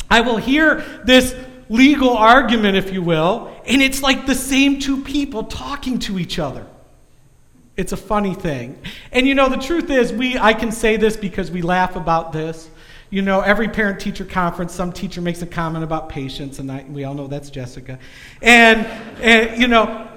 I 0.09 0.21
will 0.21 0.37
hear 0.37 0.83
this 1.03 1.35
legal 1.69 2.15
argument, 2.15 2.77
if 2.77 2.93
you 2.93 3.01
will, 3.01 3.53
and 3.65 3.81
it's 3.81 4.01
like 4.01 4.25
the 4.25 4.35
same 4.35 4.79
two 4.79 5.03
people 5.03 5.43
talking 5.43 5.99
to 5.99 6.19
each 6.19 6.39
other. 6.39 6.65
It's 7.77 7.91
a 7.91 7.97
funny 7.97 8.33
thing. 8.33 8.79
And 9.11 9.27
you 9.27 9.35
know, 9.35 9.49
the 9.49 9.57
truth 9.57 9.89
is, 9.89 10.13
we, 10.13 10.37
I 10.37 10.53
can 10.53 10.71
say 10.71 10.97
this 10.97 11.17
because 11.17 11.51
we 11.51 11.61
laugh 11.61 11.95
about 11.95 12.31
this. 12.31 12.69
You 13.09 13.21
know, 13.21 13.41
every 13.41 13.67
parent 13.67 13.99
teacher 13.99 14.25
conference, 14.25 14.73
some 14.73 14.91
teacher 14.91 15.21
makes 15.21 15.41
a 15.41 15.45
comment 15.45 15.83
about 15.83 16.09
patience, 16.09 16.59
and 16.59 16.71
I, 16.71 16.85
we 16.89 17.03
all 17.03 17.13
know 17.13 17.27
that's 17.27 17.49
Jessica. 17.49 17.99
And, 18.41 18.85
and 19.21 19.61
you 19.61 19.67
know, 19.67 20.09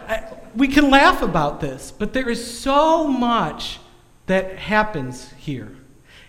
we 0.55 0.69
can 0.69 0.91
laugh 0.91 1.23
about 1.23 1.61
this, 1.61 1.93
but 1.93 2.13
there 2.13 2.29
is 2.29 2.59
so 2.59 3.07
much 3.07 3.79
that 4.27 4.59
happens 4.59 5.33
here. 5.37 5.75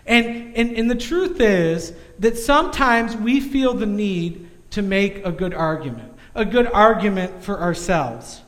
And, 0.06 0.56
and, 0.56 0.72
and 0.76 0.90
the 0.90 0.96
truth 0.96 1.40
is 1.40 1.92
that 2.18 2.36
sometimes 2.36 3.16
we 3.16 3.40
feel 3.40 3.74
the 3.74 3.86
need 3.86 4.49
to 4.70 4.82
make 4.82 5.24
a 5.24 5.32
good 5.32 5.54
argument, 5.54 6.12
a 6.34 6.44
good 6.44 6.66
argument 6.66 7.42
for 7.42 7.60
ourselves. 7.60 8.42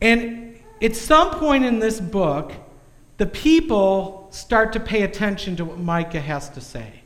And 0.00 0.58
at 0.80 0.96
some 0.96 1.30
point 1.32 1.64
in 1.64 1.78
this 1.78 2.00
book, 2.00 2.52
the 3.18 3.26
people 3.26 4.28
start 4.30 4.72
to 4.72 4.80
pay 4.80 5.02
attention 5.02 5.56
to 5.56 5.64
what 5.64 5.78
Micah 5.78 6.20
has 6.20 6.48
to 6.50 6.60
say. 6.60 7.00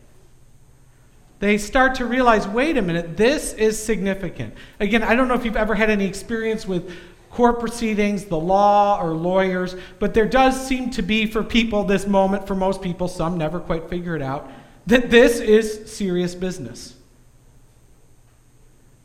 They 1.41 1.59
start 1.59 1.97
to 1.97 2.07
realize 2.07 2.47
wait 2.47 2.77
a 2.77 2.83
minute, 2.83 3.17
this 3.17 3.53
is 3.55 3.83
significant. 3.83 4.55
Again, 4.79 5.03
I 5.03 5.15
don't 5.15 5.29
know 5.29 5.35
if 5.35 5.45
you've 5.45 5.57
ever 5.57 5.75
had 5.75 5.91
any 5.91 6.07
experience 6.07 6.67
with 6.67 6.91
court 7.31 7.59
proceedings, 7.59 8.27
the 8.27 8.39
law, 8.39 9.03
or 9.03 9.13
lawyers, 9.13 9.75
but 9.99 10.15
there 10.15 10.27
does 10.27 10.69
seem 10.69 10.91
to 10.91 11.03
be 11.03 11.27
for 11.27 11.43
people 11.43 11.83
this 11.83 12.07
moment, 12.07 12.47
for 12.47 12.55
most 12.55 12.81
people, 12.81 13.09
some 13.09 13.37
never 13.37 13.59
quite 13.59 13.91
figure 13.91 14.15
it 14.15 14.23
out, 14.23 14.49
that 14.87 15.11
this 15.11 15.41
is 15.41 15.91
serious 15.91 16.35
business. 16.35 16.95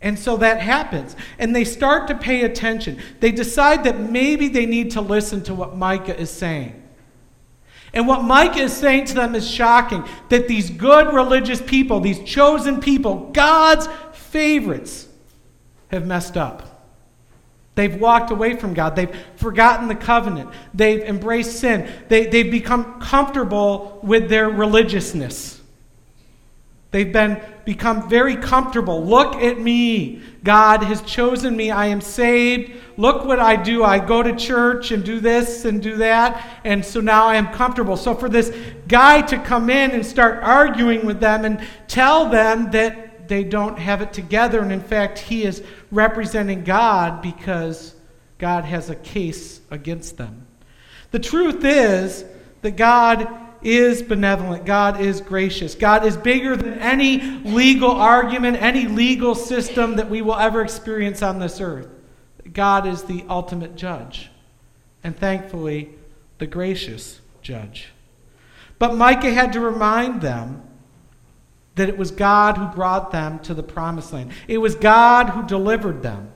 And 0.01 0.17
so 0.17 0.37
that 0.37 0.61
happens. 0.61 1.15
And 1.37 1.55
they 1.55 1.65
start 1.65 2.07
to 2.07 2.15
pay 2.15 2.43
attention. 2.43 2.99
They 3.19 3.31
decide 3.31 3.83
that 3.83 3.99
maybe 3.99 4.47
they 4.47 4.65
need 4.65 4.91
to 4.91 5.01
listen 5.01 5.43
to 5.43 5.53
what 5.53 5.75
Micah 5.75 6.17
is 6.17 6.29
saying. 6.29 6.81
And 7.93 8.07
what 8.07 8.23
Micah 8.23 8.61
is 8.61 8.73
saying 8.73 9.05
to 9.05 9.13
them 9.15 9.35
is 9.35 9.49
shocking 9.49 10.05
that 10.29 10.47
these 10.47 10.69
good 10.69 11.13
religious 11.13 11.61
people, 11.61 11.99
these 11.99 12.23
chosen 12.23 12.79
people, 12.79 13.31
God's 13.31 13.87
favorites, 14.13 15.07
have 15.89 16.05
messed 16.05 16.37
up. 16.37 16.85
They've 17.75 17.99
walked 17.99 18.29
away 18.29 18.55
from 18.57 18.73
God. 18.73 18.95
They've 18.95 19.15
forgotten 19.37 19.87
the 19.87 19.95
covenant. 19.95 20.49
They've 20.73 21.01
embraced 21.01 21.59
sin. 21.59 21.89
They, 22.09 22.27
they've 22.27 22.51
become 22.51 23.01
comfortable 23.01 23.99
with 24.03 24.29
their 24.29 24.49
religiousness. 24.49 25.58
They've 26.91 27.11
been, 27.11 27.39
become 27.65 28.09
very 28.09 28.35
comfortable. 28.35 29.05
Look 29.05 29.35
at 29.35 29.59
me. 29.59 30.21
God 30.43 30.81
has 30.83 31.01
chosen 31.03 31.55
me. 31.55 31.69
I 31.69 31.85
am 31.87 32.01
saved. 32.01 32.71
Look 32.97 33.25
what 33.25 33.39
I 33.39 33.55
do. 33.55 33.83
I 33.83 33.99
go 33.99 34.23
to 34.23 34.35
church 34.35 34.91
and 34.91 35.03
do 35.03 35.19
this 35.19 35.65
and 35.65 35.83
do 35.83 35.97
that. 35.97 36.61
And 36.63 36.83
so 36.83 36.99
now 36.99 37.25
I 37.25 37.35
am 37.35 37.47
comfortable. 37.53 37.95
So 37.95 38.15
for 38.15 38.27
this 38.27 38.51
guy 38.87 39.21
to 39.21 39.37
come 39.37 39.69
in 39.69 39.91
and 39.91 40.03
start 40.03 40.43
arguing 40.43 41.05
with 41.05 41.19
them 41.19 41.45
and 41.45 41.61
tell 41.87 42.27
them 42.27 42.71
that 42.71 43.27
they 43.27 43.43
don't 43.43 43.77
have 43.77 44.01
it 44.01 44.11
together, 44.11 44.59
and 44.59 44.71
in 44.71 44.81
fact, 44.81 45.19
he 45.19 45.43
is 45.43 45.61
representing 45.91 46.63
God 46.63 47.21
because 47.21 47.95
God 48.39 48.65
has 48.65 48.89
a 48.89 48.95
case 48.95 49.61
against 49.69 50.17
them. 50.17 50.47
The 51.11 51.19
truth 51.19 51.63
is 51.63 52.25
that 52.63 52.75
God 52.75 53.27
is 53.61 54.01
benevolent. 54.01 54.65
God 54.65 55.01
is 55.01 55.21
gracious. 55.21 55.75
God 55.75 56.05
is 56.05 56.15
bigger 56.15 56.55
than 56.55 56.79
any 56.79 57.21
legal 57.43 57.91
argument, 57.91 58.61
any 58.61 58.87
legal 58.87 59.35
system 59.35 59.95
that 59.97 60.09
we 60.09 60.21
will 60.21 60.35
ever 60.35 60.61
experience 60.61 61.21
on 61.21 61.39
this 61.39 61.59
earth. 61.59 61.87
God 62.53 62.87
is 62.87 63.03
the 63.03 63.25
ultimate 63.29 63.75
judge, 63.75 64.31
and 65.03 65.17
thankfully, 65.17 65.89
the 66.39 66.47
gracious 66.47 67.19
judge. 67.41 67.89
But 68.79 68.95
Micah 68.95 69.31
had 69.31 69.53
to 69.53 69.59
remind 69.59 70.21
them 70.21 70.63
that 71.75 71.89
it 71.89 71.97
was 71.97 72.11
God 72.11 72.57
who 72.57 72.67
brought 72.67 73.11
them 73.11 73.39
to 73.39 73.53
the 73.53 73.63
promised 73.63 74.11
land. 74.13 74.31
It 74.47 74.57
was 74.57 74.75
God 74.75 75.29
who 75.29 75.45
delivered 75.45 76.01
them. 76.01 76.31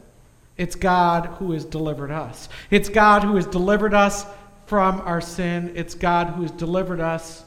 It's 0.56 0.76
God 0.76 1.26
who 1.38 1.52
has 1.54 1.66
delivered 1.66 2.12
us. 2.12 2.48
It's 2.70 2.90
God 2.90 3.24
who 3.24 3.36
has 3.38 3.48
delivered 3.48 3.94
us 3.94 4.26
from 4.74 5.02
our 5.02 5.22
sin. 5.22 5.72
It's 5.76 5.94
God 5.94 6.30
who 6.30 6.42
has 6.42 6.50
delivered 6.50 7.00
us 7.00 7.44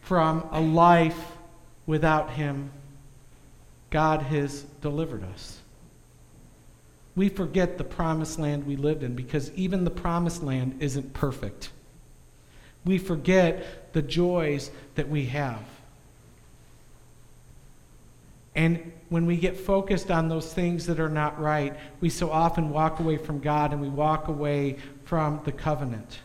from 0.00 0.48
a 0.52 0.58
life 0.58 1.36
without 1.84 2.30
Him. 2.30 2.70
God 3.90 4.22
has 4.22 4.62
delivered 4.80 5.22
us. 5.22 5.60
We 7.14 7.28
forget 7.28 7.76
the 7.76 7.84
promised 7.84 8.38
land 8.38 8.66
we 8.66 8.76
lived 8.76 9.02
in 9.02 9.14
because 9.14 9.52
even 9.52 9.84
the 9.84 9.90
promised 9.90 10.42
land 10.42 10.78
isn't 10.80 11.12
perfect. 11.12 11.68
We 12.86 12.96
forget 12.96 13.92
the 13.92 14.00
joys 14.00 14.70
that 14.94 15.10
we 15.10 15.26
have. 15.26 15.60
And 18.54 18.92
when 19.10 19.26
we 19.26 19.36
get 19.36 19.58
focused 19.58 20.10
on 20.10 20.28
those 20.28 20.54
things 20.54 20.86
that 20.86 21.00
are 21.00 21.10
not 21.10 21.38
right, 21.38 21.76
we 22.00 22.08
so 22.08 22.30
often 22.30 22.70
walk 22.70 22.98
away 22.98 23.18
from 23.18 23.40
God 23.40 23.74
and 23.74 23.82
we 23.82 23.90
walk 23.90 24.28
away 24.28 24.78
from 25.04 25.42
the 25.44 25.52
covenant. 25.52 26.20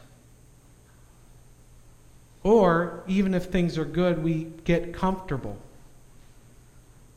Or, 2.45 3.03
even 3.07 3.33
if 3.33 3.45
things 3.45 3.75
are 3.75 3.85
good, 3.85 4.23
we 4.23 4.51
get 4.65 4.93
comfortable. 4.93 5.57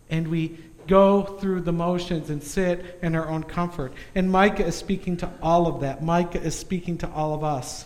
And 0.09 0.29
we 0.29 0.59
go 0.87 1.23
through 1.23 1.61
the 1.61 1.73
motions 1.73 2.31
and 2.31 2.43
sit 2.43 2.99
in 3.03 3.15
our 3.15 3.29
own 3.29 3.43
comfort. 3.43 3.93
And 4.15 4.33
Micah 4.33 4.65
is 4.65 4.75
speaking 4.75 5.19
to 5.19 5.31
all 5.43 5.67
of 5.67 5.83
that. 5.83 6.03
Micah 6.03 6.41
is 6.41 6.59
speaking 6.59 6.97
to 6.99 7.11
all 7.11 7.35
of 7.35 7.45
us. 7.45 7.85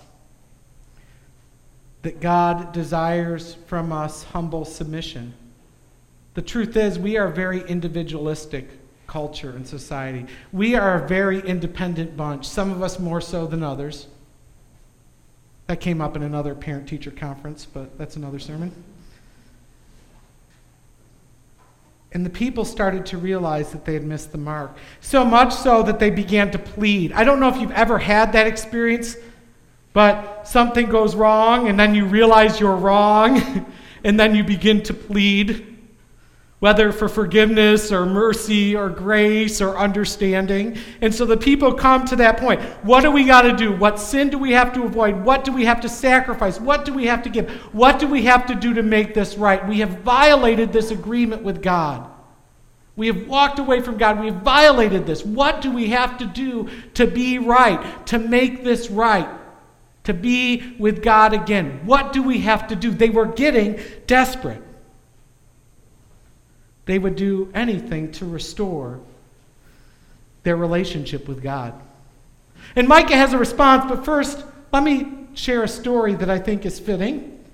That 2.03 2.21
God 2.21 2.73
desires 2.73 3.57
from 3.67 3.91
us 3.91 4.23
humble 4.23 4.65
submission. 4.65 5.35
The 6.35 6.43
truth 6.43 6.77
is, 6.77 6.97
we 6.97 7.17
are 7.17 7.27
a 7.27 7.33
very 7.33 7.69
individualistic 7.69 8.71
culture 9.09 9.51
and 9.51 9.67
society. 9.67 10.27
We 10.53 10.77
are 10.77 11.03
a 11.03 11.09
very 11.09 11.41
independent 11.41 12.17
bunch, 12.17 12.47
some 12.47 12.71
of 12.71 12.85
us 12.85 13.01
more 13.01 13.21
so 13.21 13.49
than 13.49 13.65
others. 13.65 14.07
That 15.73 15.81
came 15.81 16.03
up 16.03 16.17
in 16.17 16.23
another 16.23 16.55
parent 16.55 16.87
teacher 16.87 17.11
conference, 17.11 17.65
but 17.65 17.97
that's 17.97 18.17
another 18.17 18.39
sermon. 18.39 18.75
And 22.13 22.27
the 22.27 22.31
people 22.31 22.67
started 22.67 23.07
to 23.07 23.17
realize 23.17 23.73
that 23.73 23.87
they 23.87 23.95
had 23.95 24.05
missed 24.05 24.33
the 24.33 24.39
mark. 24.39 24.77
So 25.01 25.25
much 25.25 25.55
so 25.55 25.83
that 25.85 25.99
they 25.99 26.11
began 26.11 26.51
to 26.51 26.59
plead. 26.59 27.13
I 27.13 27.25
don't 27.25 27.41
know 27.41 27.49
if 27.49 27.57
you've 27.57 27.71
ever 27.71 27.99
had 27.99 28.35
that 28.35 28.47
experience, 28.47 29.17
but 29.95 30.47
something 30.47 30.91
goes 30.91 31.15
wrong, 31.15 31.69
and 31.69 31.81
then 31.81 31.95
you 31.95 32.05
realize 32.05 32.61
you're 32.61 32.77
wrong, 32.77 33.65
and 34.05 34.21
then 34.21 34.35
you 34.35 34.45
begin 34.45 34.83
to 34.83 34.93
plead 34.93 35.72
whether 36.63 36.93
for 36.93 37.09
forgiveness 37.09 37.91
or 37.91 38.07
mercy 38.07 38.77
or 38.77 38.89
grace 38.89 39.61
or 39.61 39.77
understanding. 39.77 40.79
And 41.01 41.13
so 41.13 41.27
the 41.27 41.37
people 41.37 41.75
come 41.75 42.05
to 42.05 42.15
that 42.15 42.37
point. 42.37 42.61
What 42.85 43.01
do 43.01 43.11
we 43.11 43.25
got 43.25 43.43
to 43.43 43.53
do? 43.53 43.73
What 43.73 43.99
sin 43.99 44.31
do 44.31 44.39
we 44.39 44.53
have 44.53 44.73
to 44.75 44.85
avoid? 44.85 45.25
What 45.25 45.43
do 45.43 45.51
we 45.51 45.65
have 45.65 45.81
to 45.81 45.89
sacrifice? 45.89 46.61
What 46.61 46.85
do 46.85 46.95
we 46.95 47.07
have 47.07 47.25
to 47.25 47.31
give? 47.31 47.51
What 47.75 47.99
do 47.99 48.07
we 48.07 48.23
have 48.27 48.47
to 48.47 48.55
do 48.55 48.75
to 48.75 48.83
make 48.85 49.13
this 49.13 49.37
right? 49.37 49.67
We 49.67 49.81
have 49.81 50.03
violated 50.03 50.73
this 50.73 50.93
agreement 50.93 51.43
with 51.43 51.65
God. 51.65 52.09
We 52.95 53.09
have 53.09 53.27
walked 53.27 53.59
away 53.59 53.81
from 53.81 53.99
God. 53.99 54.21
We 54.21 54.27
have 54.27 54.43
violated 54.43 55.05
this. 55.05 55.25
What 55.25 55.63
do 55.63 55.73
we 55.73 55.89
have 55.89 56.17
to 56.19 56.27
do 56.27 56.69
to 56.95 57.09
be 57.09 57.41
right, 57.41 58.07
to 58.07 58.21
make 58.21 58.63
this 58.63 58.89
right, 58.89 59.29
to 60.05 60.15
be 60.15 60.77
with 60.79 61.03
God 61.03 61.33
again? 61.33 61.81
What 61.85 62.13
do 62.13 62.23
we 62.23 62.39
have 62.43 62.69
to 62.69 62.77
do? 62.77 62.93
They 62.93 63.11
were 63.11 63.27
getting 63.27 63.81
desperate. 64.07 64.63
They 66.85 66.99
would 66.99 67.17
do 67.17 67.51
anything 67.55 68.13
to 68.13 68.27
restore 68.27 69.01
their 70.43 70.57
relationship 70.57 71.29
with 71.29 71.43
God. 71.43 71.75
And 72.75 72.89
Micah 72.89 73.17
has 73.17 73.33
a 73.33 73.39
response, 73.39 73.85
but 73.89 74.05
first, 74.05 74.45
let 74.73 74.83
me 74.83 75.27
share 75.35 75.63
a 75.63 75.69
story 75.69 76.15
that 76.15 76.31
I 76.31 76.39
think 76.39 76.67
is 76.67 76.81
fitting. 76.81 77.45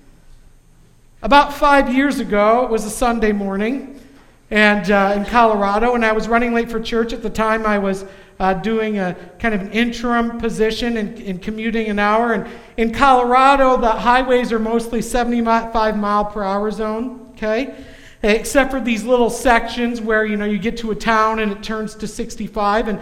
About 1.21 1.53
five 1.53 1.93
years 1.93 2.19
ago, 2.19 2.63
it 2.63 2.71
was 2.71 2.85
a 2.85 2.89
Sunday 2.89 3.31
morning 3.31 3.99
and 4.51 4.89
uh, 4.89 5.13
in 5.15 5.25
Colorado, 5.25 5.93
and 5.93 6.03
I 6.03 6.11
was 6.11 6.27
running 6.27 6.53
late 6.53 6.71
for 6.71 6.79
church. 6.79 7.13
At 7.13 7.21
the 7.21 7.29
time, 7.29 7.67
I 7.67 7.77
was 7.77 8.05
uh, 8.39 8.53
doing 8.53 8.97
a 8.97 9.15
kind 9.37 9.53
of 9.53 9.61
an 9.61 9.71
interim 9.71 10.39
position 10.39 10.97
and, 10.97 11.19
and 11.19 11.41
commuting 11.41 11.87
an 11.87 11.99
hour. 11.99 12.33
And 12.33 12.47
in 12.77 12.93
Colorado, 12.93 13.77
the 13.77 13.91
highways 13.91 14.51
are 14.51 14.59
mostly 14.59 15.01
75 15.01 15.97
mile 15.97 16.25
per 16.25 16.41
hour 16.41 16.71
zone, 16.71 17.31
okay? 17.33 17.75
Except 18.21 18.71
for 18.71 18.79
these 18.81 19.03
little 19.03 19.29
sections 19.29 20.01
where 20.01 20.25
you 20.25 20.35
know 20.35 20.45
you 20.45 20.59
get 20.59 20.77
to 20.77 20.91
a 20.91 20.95
town 20.95 21.39
and 21.39 21.51
it 21.51 21.63
turns 21.63 21.95
to 21.95 22.07
65 22.07 22.89
and 22.89 22.99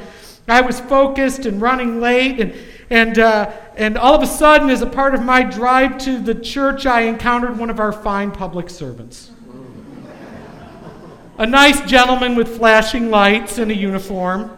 i 0.47 0.61
was 0.61 0.79
focused 0.79 1.45
and 1.45 1.61
running 1.61 1.99
late. 1.99 2.39
And 2.39 2.53
and 2.89 3.19
uh, 3.19 3.51
and 3.75 3.97
all 3.97 4.15
of 4.15 4.23
a 4.23 4.27
sudden 4.27 4.69
as 4.69 4.81
a 4.81 4.87
part 4.87 5.13
of 5.13 5.21
my 5.21 5.43
drive 5.43 5.97
to 5.99 6.19
the 6.19 6.35
church 6.35 6.85
i 6.85 7.01
encountered 7.01 7.57
one 7.57 7.69
of 7.69 7.79
our 7.79 7.91
fine 7.91 8.31
public 8.31 8.69
servants. 8.69 9.31
A 11.39 11.45
nice 11.45 11.81
gentleman 11.81 12.35
with 12.35 12.57
flashing 12.57 13.11
lights 13.11 13.59
and 13.59 13.69
a 13.69 13.75
uniform. 13.75 14.57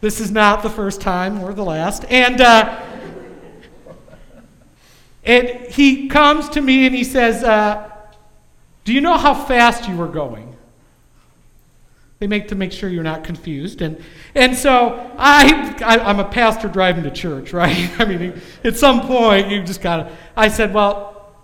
This 0.00 0.20
is 0.20 0.30
not 0.30 0.62
the 0.62 0.70
first 0.70 1.00
time 1.00 1.42
or 1.42 1.52
the 1.52 1.64
last. 1.64 2.06
And 2.08 2.40
uh, 2.40 2.84
and 5.24 5.48
he 5.70 6.08
comes 6.08 6.48
to 6.50 6.62
me 6.62 6.86
and 6.86 6.94
he 6.94 7.04
says 7.04 7.44
uh, 7.44 7.90
do 8.88 8.94
you 8.94 9.02
know 9.02 9.18
how 9.18 9.34
fast 9.34 9.86
you 9.86 9.94
were 9.94 10.08
going? 10.08 10.56
They 12.20 12.26
make 12.26 12.48
to 12.48 12.54
make 12.54 12.72
sure 12.72 12.88
you're 12.88 13.02
not 13.02 13.22
confused. 13.22 13.82
And, 13.82 14.02
and 14.34 14.56
so 14.56 15.14
I, 15.18 15.76
I, 15.84 16.10
am 16.10 16.20
a 16.20 16.24
pastor 16.24 16.68
driving 16.68 17.04
to 17.04 17.10
church, 17.10 17.52
right? 17.52 17.90
I 18.00 18.06
mean, 18.06 18.40
at 18.64 18.78
some 18.78 19.02
point, 19.02 19.50
you 19.50 19.62
just 19.62 19.82
got 19.82 19.96
to. 19.98 20.16
I 20.34 20.48
said, 20.48 20.72
well, 20.72 21.34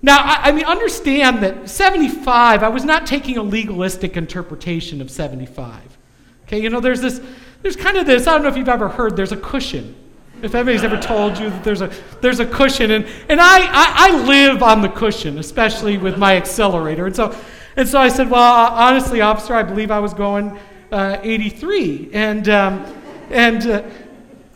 now, 0.00 0.18
I, 0.18 0.50
I 0.50 0.52
mean, 0.52 0.64
understand 0.64 1.42
that 1.42 1.68
75, 1.68 2.62
I 2.62 2.68
was 2.68 2.84
not 2.84 3.04
taking 3.04 3.36
a 3.36 3.42
legalistic 3.42 4.16
interpretation 4.16 5.00
of 5.00 5.10
75. 5.10 5.98
Okay, 6.44 6.62
you 6.62 6.70
know, 6.70 6.78
there's 6.78 7.00
this, 7.00 7.20
there's 7.62 7.74
kind 7.74 7.96
of 7.96 8.06
this, 8.06 8.28
I 8.28 8.34
don't 8.34 8.44
know 8.44 8.48
if 8.48 8.56
you've 8.56 8.68
ever 8.68 8.90
heard, 8.90 9.16
there's 9.16 9.32
a 9.32 9.36
cushion 9.36 9.96
if 10.42 10.54
anybody's 10.54 10.84
ever 10.84 10.98
told 10.98 11.38
you 11.38 11.50
that 11.50 11.64
there's 11.64 11.80
a, 11.80 11.90
there's 12.20 12.40
a 12.40 12.46
cushion, 12.46 12.90
and, 12.90 13.06
and 13.28 13.40
I, 13.40 13.60
I, 13.60 13.94
I 13.96 14.24
live 14.24 14.62
on 14.62 14.82
the 14.82 14.88
cushion, 14.88 15.38
especially 15.38 15.96
with 15.96 16.18
my 16.18 16.36
accelerator. 16.36 17.06
And 17.06 17.16
so, 17.16 17.36
and 17.76 17.88
so 17.88 17.98
I 17.98 18.08
said, 18.08 18.30
Well, 18.30 18.42
uh, 18.42 18.70
honestly, 18.70 19.20
officer, 19.20 19.54
I 19.54 19.62
believe 19.62 19.90
I 19.90 19.98
was 19.98 20.14
going 20.14 20.58
uh, 20.92 21.18
83. 21.22 22.10
And, 22.12 22.48
um, 22.48 22.84
and 23.30 23.66
uh, 23.66 23.82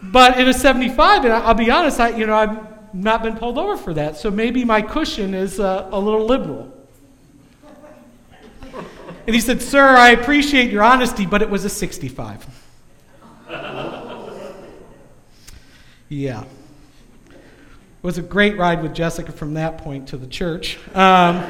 but 0.03 0.39
in 0.39 0.49
a 0.49 0.55
75, 0.55 1.25
and 1.25 1.33
I'll 1.33 1.55
be 1.55 1.71
honest, 1.71 2.01
I, 2.01 2.11
you 2.11 2.27
know, 2.27 2.35
I've 2.35 2.95
not 2.95 3.23
been 3.23 3.37
pulled 3.37 3.59
over 3.59 3.77
for 3.77 3.95
that. 3.95 4.17
So 4.17 4.31
maybe 4.31 4.65
my 4.65 4.83
cushion 4.83 5.35
is 5.35 5.61
uh, 5.61 5.89
a 5.93 5.99
little 5.99 6.27
liberal. 6.27 6.73
And 9.27 9.35
he 9.35 9.41
said, 9.41 9.61
Sir, 9.63 9.87
I 9.87 10.11
appreciate 10.11 10.71
your 10.71 10.83
honesty, 10.83 11.27
but 11.27 11.43
it 11.43 11.51
was 11.51 11.65
a 11.65 11.69
65. 11.69 12.47
Yeah. 16.11 16.43
It 16.43 17.37
was 18.03 18.19
a 18.19 18.23
great 18.23 18.59
ride 18.59 18.83
with 18.83 18.95
Jessica 18.95 19.31
from 19.31 19.55
that 19.55 19.79
point 19.79 20.09
to 20.09 20.17
the 20.17 20.27
church. 20.27 20.79
Um, 20.95 21.49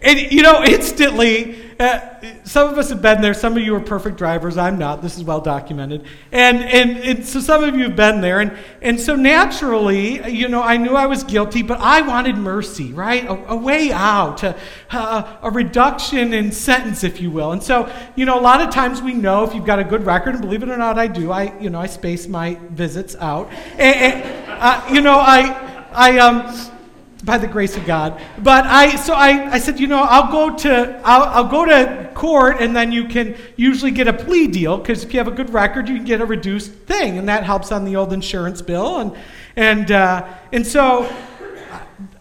and, 0.00 0.32
you 0.32 0.42
know, 0.42 0.62
instantly, 0.64 1.68
uh, 1.80 2.00
some 2.42 2.68
of 2.68 2.76
us 2.76 2.88
have 2.88 3.00
been 3.00 3.20
there. 3.20 3.34
Some 3.34 3.56
of 3.56 3.62
you 3.62 3.74
are 3.76 3.80
perfect 3.80 4.16
drivers. 4.16 4.56
I'm 4.56 4.78
not. 4.78 5.00
This 5.00 5.16
is 5.16 5.22
well 5.22 5.40
documented. 5.40 6.04
And, 6.32 6.58
and, 6.58 6.98
and 6.98 7.24
so 7.24 7.38
some 7.38 7.62
of 7.62 7.76
you 7.76 7.84
have 7.84 7.94
been 7.94 8.20
there. 8.20 8.40
And, 8.40 8.56
and 8.82 9.00
so 9.00 9.14
naturally, 9.14 10.28
you 10.28 10.48
know, 10.48 10.60
I 10.60 10.76
knew 10.76 10.96
I 10.96 11.06
was 11.06 11.22
guilty, 11.22 11.62
but 11.62 11.78
I 11.78 12.02
wanted 12.02 12.36
mercy, 12.36 12.92
right? 12.92 13.24
A, 13.24 13.52
a 13.52 13.56
way 13.56 13.92
out, 13.92 14.42
a, 14.42 14.56
a, 14.90 15.50
reduction 15.52 16.34
in 16.34 16.50
sentence, 16.50 17.04
if 17.04 17.20
you 17.20 17.30
will. 17.30 17.52
And 17.52 17.62
so, 17.62 17.92
you 18.16 18.24
know, 18.24 18.38
a 18.38 18.42
lot 18.42 18.60
of 18.60 18.70
times 18.70 19.00
we 19.00 19.14
know 19.14 19.44
if 19.44 19.54
you've 19.54 19.66
got 19.66 19.78
a 19.78 19.84
good 19.84 20.04
record, 20.04 20.34
and 20.34 20.42
believe 20.42 20.64
it 20.64 20.68
or 20.68 20.76
not, 20.76 20.98
I 20.98 21.06
do. 21.06 21.30
I, 21.30 21.56
you 21.60 21.70
know, 21.70 21.80
I 21.80 21.86
space 21.86 22.26
my 22.26 22.58
visits 22.70 23.14
out. 23.16 23.50
And, 23.72 24.14
and 24.14 24.50
uh, 24.60 24.88
you 24.92 25.00
know, 25.00 25.18
I, 25.18 25.86
I, 25.92 26.18
um, 26.18 26.77
by 27.24 27.38
the 27.38 27.46
grace 27.46 27.76
of 27.76 27.84
God. 27.84 28.20
But 28.38 28.64
I, 28.66 28.96
so 28.96 29.12
I, 29.12 29.52
I 29.52 29.58
said, 29.58 29.80
you 29.80 29.86
know, 29.86 29.98
I'll 29.98 30.30
go 30.30 30.56
to, 30.58 31.00
I'll, 31.04 31.44
I'll 31.44 31.50
go 31.50 31.64
to 31.64 32.10
court, 32.14 32.58
and 32.60 32.74
then 32.74 32.92
you 32.92 33.06
can 33.06 33.36
usually 33.56 33.90
get 33.90 34.06
a 34.06 34.12
plea 34.12 34.46
deal 34.46 34.78
because 34.78 35.02
if 35.04 35.12
you 35.12 35.18
have 35.18 35.28
a 35.28 35.32
good 35.32 35.50
record, 35.52 35.88
you 35.88 35.96
can 35.96 36.04
get 36.04 36.20
a 36.20 36.26
reduced 36.26 36.72
thing, 36.72 37.18
and 37.18 37.28
that 37.28 37.44
helps 37.44 37.72
on 37.72 37.84
the 37.84 37.96
old 37.96 38.12
insurance 38.12 38.62
bill. 38.62 38.98
And 38.98 39.16
and 39.56 39.90
uh, 39.90 40.28
and 40.52 40.66
so. 40.66 41.12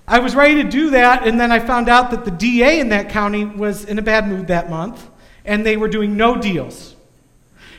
I 0.10 0.20
was 0.20 0.36
ready 0.36 0.63
to 0.63 0.70
do 0.70 0.92
that, 0.92 1.27
and 1.27 1.38
then 1.38 1.51
I 1.51 1.60
found 1.60 1.89
out 1.89 2.12
that 2.12 2.24
the 2.24 2.32
DA 2.32 2.80
in 2.80 2.88
that 2.89 3.10
county 3.10 3.44
was 3.44 3.84
in 3.84 4.00
a 4.00 4.01
bad 4.01 4.25
mood 4.25 4.48
that 4.48 4.70
month, 4.70 5.06
and 5.44 5.66
they 5.66 5.75
were 5.75 5.89
doing 5.89 6.16
no 6.16 6.38
deals. 6.38 6.96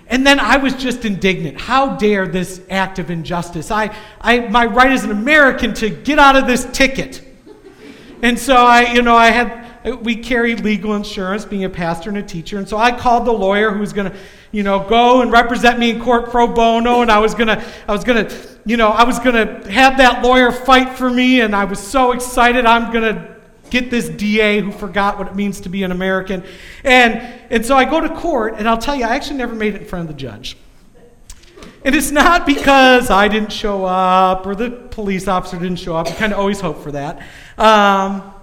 And 0.08 0.26
then 0.26 0.40
I 0.40 0.56
was 0.56 0.74
just 0.74 1.04
indignant. 1.04 1.60
How 1.60 1.96
dare 1.96 2.26
this 2.26 2.62
act 2.70 2.98
of 2.98 3.10
injustice? 3.10 3.70
I, 3.70 3.94
I, 4.20 4.40
my 4.48 4.64
right 4.64 4.90
as 4.90 5.04
an 5.04 5.10
American 5.10 5.74
to 5.74 5.90
get 5.90 6.18
out 6.18 6.34
of 6.34 6.46
this 6.46 6.66
ticket. 6.72 7.22
And 8.22 8.38
so 8.38 8.56
I, 8.56 8.94
you 8.94 9.02
know, 9.02 9.14
I 9.14 9.26
had, 9.26 10.02
we 10.02 10.16
carry 10.16 10.56
legal 10.56 10.94
insurance 10.94 11.44
being 11.44 11.64
a 11.64 11.70
pastor 11.70 12.08
and 12.08 12.18
a 12.18 12.22
teacher. 12.22 12.58
And 12.58 12.66
so 12.66 12.78
I 12.78 12.90
called 12.90 13.26
the 13.26 13.32
lawyer 13.32 13.70
who 13.70 13.80
was 13.80 13.92
going 13.92 14.10
to, 14.10 14.16
you 14.50 14.62
know, 14.62 14.88
go 14.88 15.20
and 15.20 15.30
represent 15.30 15.78
me 15.78 15.90
in 15.90 16.00
court 16.00 16.30
pro 16.30 16.46
bono. 16.48 17.02
And 17.02 17.12
I 17.12 17.18
was 17.18 17.34
going 17.34 17.48
to, 17.48 17.64
I 17.86 17.92
was 17.92 18.02
going 18.02 18.26
to, 18.26 18.48
you 18.64 18.78
know, 18.78 18.88
I 18.88 19.04
was 19.04 19.18
going 19.18 19.34
to 19.34 19.70
have 19.70 19.98
that 19.98 20.24
lawyer 20.24 20.50
fight 20.50 20.96
for 20.96 21.10
me. 21.10 21.42
And 21.42 21.54
I 21.54 21.64
was 21.64 21.78
so 21.78 22.12
excited. 22.12 22.64
I'm 22.64 22.90
going 22.90 23.14
to 23.14 23.37
get 23.70 23.90
this 23.90 24.08
DA 24.08 24.60
who 24.60 24.72
forgot 24.72 25.18
what 25.18 25.28
it 25.28 25.34
means 25.34 25.60
to 25.62 25.68
be 25.68 25.82
an 25.82 25.92
American. 25.92 26.44
And, 26.84 27.20
and 27.50 27.64
so 27.64 27.76
I 27.76 27.84
go 27.84 28.00
to 28.00 28.08
court, 28.14 28.54
and 28.56 28.68
I'll 28.68 28.78
tell 28.78 28.96
you, 28.96 29.04
I 29.04 29.14
actually 29.14 29.38
never 29.38 29.54
made 29.54 29.74
it 29.74 29.82
in 29.82 29.86
front 29.88 30.08
of 30.08 30.14
the 30.14 30.20
judge. 30.20 30.56
And 31.84 31.94
it's 31.94 32.10
not 32.10 32.44
because 32.44 33.10
I 33.10 33.28
didn't 33.28 33.52
show 33.52 33.84
up 33.84 34.46
or 34.46 34.54
the 34.54 34.70
police 34.70 35.28
officer 35.28 35.58
didn't 35.58 35.78
show 35.78 35.96
up. 35.96 36.08
You 36.08 36.14
kind 36.14 36.32
of 36.32 36.38
always 36.38 36.60
hope 36.60 36.82
for 36.82 36.92
that. 36.92 37.22
Um, 37.56 38.34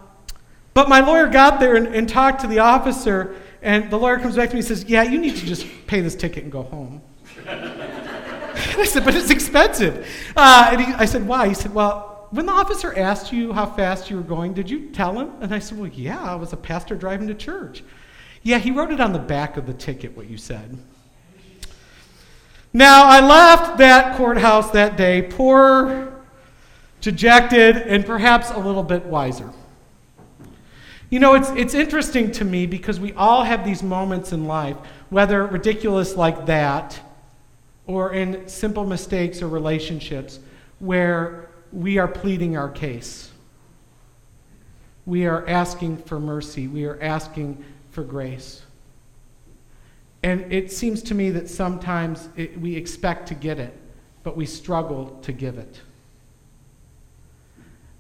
but 0.74 0.90
my 0.90 1.02
lawyer 1.02 1.28
got 1.28 1.60
there 1.60 1.76
and, 1.76 1.88
and 1.88 2.08
talked 2.08 2.42
to 2.42 2.48
the 2.48 2.60
officer, 2.60 3.36
and 3.62 3.90
the 3.90 3.98
lawyer 3.98 4.20
comes 4.20 4.36
back 4.36 4.50
to 4.50 4.56
me 4.56 4.60
and 4.60 4.68
says, 4.68 4.86
Yeah, 4.86 5.04
you 5.04 5.20
need 5.20 5.36
to 5.38 5.46
just 5.46 5.68
pay 5.88 6.02
this 6.02 6.16
ticket 6.16 6.44
and 6.44 6.52
go 6.52 6.64
home. 6.64 7.02
I 7.48 8.86
said, 8.86 9.06
But 9.06 9.16
it's 9.16 9.30
expensive. 9.30 10.08
Uh, 10.36 10.70
and 10.72 10.82
he, 10.82 10.94
I 10.94 11.06
said, 11.06 11.28
Why? 11.28 11.48
He 11.48 11.54
said, 11.54 11.74
Well, 11.74 12.15
when 12.36 12.46
the 12.46 12.52
officer 12.52 12.94
asked 12.98 13.32
you 13.32 13.54
how 13.54 13.66
fast 13.66 14.10
you 14.10 14.18
were 14.18 14.24
going, 14.24 14.54
did 14.54 14.70
you 14.70 14.90
tell 14.90 15.18
him? 15.18 15.32
And 15.40 15.54
I 15.54 15.60
said, 15.60 15.78
Well, 15.78 15.88
yeah, 15.88 16.22
I 16.22 16.36
was 16.36 16.52
a 16.52 16.58
pastor 16.58 16.96
driving 16.96 17.28
to 17.30 17.34
church. 17.34 17.84
Yeah, 18.44 18.58
he 18.58 18.72
wrote 18.72 18.92
it 18.92 19.00
on 19.00 19.14
the 19.14 19.20
back 19.20 19.56
of 19.58 19.66
the 19.66 19.74
ticket, 19.74 20.16
what 20.18 20.30
you 20.30 20.38
said. 20.38 20.78
Now, 22.74 23.06
I 23.06 23.26
left 23.26 23.78
that 23.78 24.18
courthouse 24.18 24.70
that 24.72 24.98
day 24.98 25.22
poor, 25.22 26.14
dejected, 27.00 27.78
and 27.78 28.06
perhaps 28.06 28.52
a 28.52 28.60
little 28.60 28.84
bit 28.84 29.06
wiser. 29.06 29.52
You 31.10 31.20
know, 31.20 31.36
it's, 31.36 31.50
it's 31.52 31.74
interesting 31.74 32.32
to 32.34 32.44
me 32.44 32.66
because 32.66 33.00
we 33.00 33.14
all 33.14 33.46
have 33.46 33.64
these 33.64 33.82
moments 33.82 34.34
in 34.34 34.46
life, 34.46 34.76
whether 35.10 35.46
ridiculous 35.46 36.18
like 36.18 36.48
that 36.48 37.00
or 37.88 38.14
in 38.14 38.48
simple 38.50 38.86
mistakes 38.86 39.42
or 39.42 39.48
relationships, 39.48 40.40
where 40.80 41.45
we 41.76 41.98
are 41.98 42.08
pleading 42.08 42.56
our 42.56 42.70
case. 42.70 43.32
We 45.06 45.26
are 45.26 45.46
asking 45.48 45.98
for 45.98 46.20
mercy. 46.20 46.68
We 46.68 46.86
are 46.86 46.98
asking 47.02 47.64
for 47.92 48.04
grace. 48.04 48.64
And 50.24 50.52
it 50.52 50.72
seems 50.72 51.04
to 51.04 51.14
me 51.14 51.30
that 51.32 51.50
sometimes 51.50 52.30
it, 52.36 52.60
we 52.60 52.76
expect 52.76 53.28
to 53.28 53.36
get 53.36 53.60
it, 53.60 53.78
but 54.24 54.38
we 54.38 54.46
struggle 54.46 55.20
to 55.22 55.34
give 55.34 55.58
it. 55.58 55.82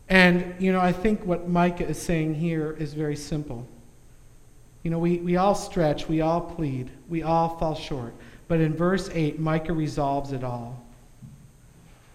And, 0.07 0.55
you 0.57 0.71
know, 0.71 0.79
I 0.79 0.93
think 0.93 1.23
what 1.25 1.49
Micah 1.49 1.87
is 1.87 2.01
saying 2.01 2.35
here 2.35 2.75
is 2.79 2.93
very 2.93 3.15
simple. 3.15 3.67
You 4.83 4.91
know, 4.91 4.99
we, 4.99 5.17
we 5.17 5.35
all 5.35 5.55
stretch, 5.55 6.07
we 6.07 6.21
all 6.21 6.41
plead, 6.41 6.91
we 7.09 7.23
all 7.23 7.57
fall 7.57 7.75
short. 7.75 8.13
But 8.47 8.61
in 8.61 8.73
verse 8.73 9.09
8, 9.11 9.39
Micah 9.39 9.73
resolves 9.73 10.31
it 10.31 10.43
all. 10.43 10.84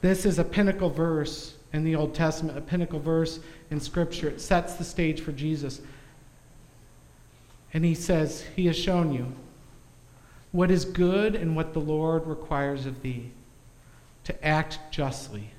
This 0.01 0.25
is 0.25 0.39
a 0.39 0.45
pinnacle 0.45 0.91
verse 0.91 1.55
in 1.73 1.85
the 1.85 1.95
Old 1.95 2.15
Testament, 2.15 2.57
a 2.57 2.63
pinnacle 2.63 3.01
verse 3.01 3.41
in 3.71 3.81
Scripture. 3.81 4.29
It 4.29 4.41
sets 4.41 4.75
the 4.75 4.85
stage 4.85 5.21
for 5.21 5.33
Jesus. 5.33 5.81
And 7.73 7.85
he 7.85 7.95
says, 7.95 8.45
He 8.57 8.67
has 8.67 8.77
shown 8.77 9.13
you 9.13 9.33
what 10.53 10.71
is 10.71 10.85
good 10.85 11.37
and 11.37 11.55
what 11.55 11.75
the 11.75 11.81
Lord 11.81 12.27
requires 12.27 12.87
of 12.87 13.03
thee 13.03 13.31
to 14.25 14.45
act 14.45 14.79
justly, 14.91 15.51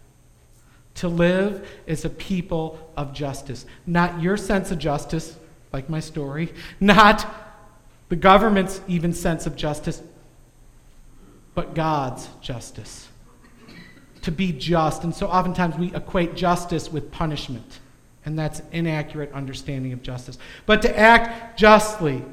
to 0.96 1.08
live 1.08 1.68
as 1.88 2.04
a 2.04 2.10
people 2.10 2.92
of 2.98 3.14
justice. 3.14 3.66
Not 3.86 4.22
your 4.22 4.38
sense 4.38 4.72
of 4.72 4.80
justice, 4.80 5.38
like 5.72 5.90
my 5.90 6.00
story, 6.00 6.54
not 6.80 7.26
the 8.10 8.16
government's 8.18 8.82
even 8.88 9.14
sense 9.14 9.46
of 9.46 9.56
justice, 9.56 10.02
but 11.54 11.76
God's 11.76 12.28
justice 12.42 13.11
to 14.22 14.32
be 14.32 14.52
just. 14.52 15.04
And 15.04 15.14
so 15.14 15.28
oftentimes 15.28 15.78
we 15.78 15.94
equate 15.96 16.36
justice 16.36 16.92
with 16.92 17.12
punishment. 17.12 17.80
And 18.26 18.38
that's 18.38 18.62
inaccurate 18.72 19.32
understanding 19.34 19.94
of 19.94 20.04
justice. 20.04 20.38
But 20.66 20.84
to 20.84 20.98
act 20.98 21.58
justly 21.58 22.24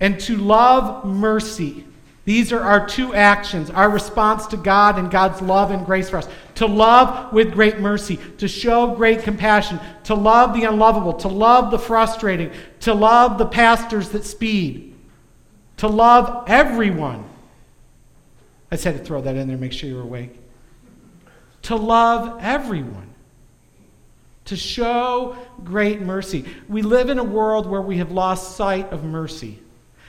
and 0.00 0.20
to 0.20 0.36
love 0.36 1.04
mercy. 1.04 1.84
These 2.24 2.52
are 2.52 2.60
our 2.60 2.86
two 2.86 3.14
actions, 3.14 3.70
our 3.70 3.88
response 3.88 4.46
to 4.48 4.58
God 4.58 4.98
and 4.98 5.10
God's 5.10 5.40
love 5.40 5.70
and 5.70 5.86
grace 5.86 6.10
for 6.10 6.18
us. 6.18 6.28
To 6.56 6.66
love 6.66 7.32
with 7.32 7.52
great 7.52 7.78
mercy, 7.78 8.18
to 8.36 8.46
show 8.46 8.94
great 8.94 9.22
compassion, 9.22 9.80
to 10.04 10.14
love 10.14 10.52
the 10.52 10.64
unlovable, 10.64 11.14
to 11.14 11.28
love 11.28 11.70
the 11.70 11.78
frustrating, 11.78 12.52
to 12.80 12.92
love 12.92 13.38
the 13.38 13.46
pastors 13.46 14.10
that 14.10 14.24
speed, 14.24 14.94
to 15.78 15.88
love 15.88 16.44
everyone. 16.48 17.24
I 18.70 18.74
just 18.74 18.84
had 18.84 18.98
to 18.98 19.04
throw 19.04 19.22
that 19.22 19.34
in 19.34 19.48
there, 19.48 19.56
make 19.56 19.72
sure 19.72 19.88
you're 19.88 20.02
awake 20.02 20.38
to 21.68 21.76
love 21.76 22.38
everyone, 22.40 23.10
to 24.46 24.56
show 24.56 25.36
great 25.64 26.00
mercy. 26.00 26.46
We 26.66 26.80
live 26.80 27.10
in 27.10 27.18
a 27.18 27.24
world 27.24 27.66
where 27.66 27.82
we 27.82 27.98
have 27.98 28.10
lost 28.10 28.56
sight 28.56 28.90
of 28.90 29.04
mercy. 29.04 29.58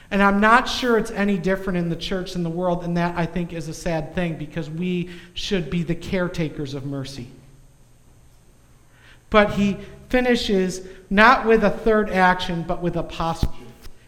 And 0.10 0.24
I'm 0.24 0.40
not 0.40 0.70
sure 0.70 0.98
it's 0.98 1.12
any 1.12 1.38
different 1.38 1.76
in 1.76 1.90
the 1.90 1.98
church 1.98 2.32
than 2.32 2.44
the 2.44 2.50
world, 2.50 2.86
and 2.86 2.96
that 2.96 3.18
I 3.18 3.26
think 3.26 3.52
is 3.52 3.68
a 3.68 3.74
sad 3.74 4.16
thing 4.16 4.38
because 4.38 4.70
we 4.70 5.10
should 5.34 5.70
be 5.70 5.84
the 5.84 5.96
caretakers 5.96 6.76
of 6.76 6.86
mercy. 6.86 7.28
But 9.30 9.52
he 9.52 9.80
finishes 10.08 10.88
not 11.10 11.46
with 11.46 11.66
a 11.66 11.72
third 11.72 12.10
action, 12.10 12.64
but 12.64 12.82
with 12.82 12.96
a 12.96 13.04
posture. 13.04 13.50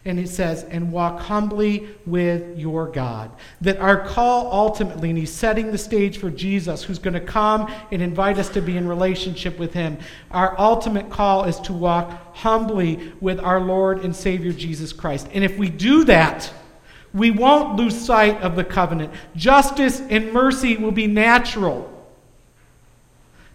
And 0.04 0.18
it 0.18 0.28
says, 0.28 0.64
and 0.64 0.90
walk 0.90 1.20
humbly 1.20 1.88
with 2.06 2.58
your 2.58 2.88
God. 2.88 3.30
That 3.60 3.78
our 3.78 4.04
call 4.04 4.52
ultimately, 4.52 5.10
and 5.10 5.18
he's 5.18 5.32
setting 5.32 5.70
the 5.70 5.78
stage 5.78 6.18
for 6.18 6.28
Jesus, 6.28 6.82
who's 6.82 6.98
going 6.98 7.14
to 7.14 7.20
come 7.20 7.72
and 7.92 8.02
invite 8.02 8.38
us 8.38 8.48
to 8.50 8.60
be 8.60 8.76
in 8.76 8.88
relationship 8.88 9.60
with 9.60 9.72
him. 9.72 9.98
Our 10.32 10.58
ultimate 10.58 11.08
call 11.08 11.44
is 11.44 11.60
to 11.60 11.72
walk 11.72 12.34
humbly 12.34 13.12
with 13.20 13.38
our 13.38 13.60
Lord 13.60 14.04
and 14.04 14.14
Savior 14.14 14.52
Jesus 14.52 14.92
Christ. 14.92 15.28
And 15.32 15.44
if 15.44 15.56
we 15.56 15.70
do 15.70 16.02
that, 16.04 16.52
we 17.14 17.30
won't 17.30 17.76
lose 17.76 17.96
sight 17.96 18.40
of 18.40 18.56
the 18.56 18.64
covenant. 18.64 19.12
Justice 19.36 20.00
and 20.00 20.32
mercy 20.32 20.78
will 20.78 20.90
be 20.90 21.06
natural 21.06 21.91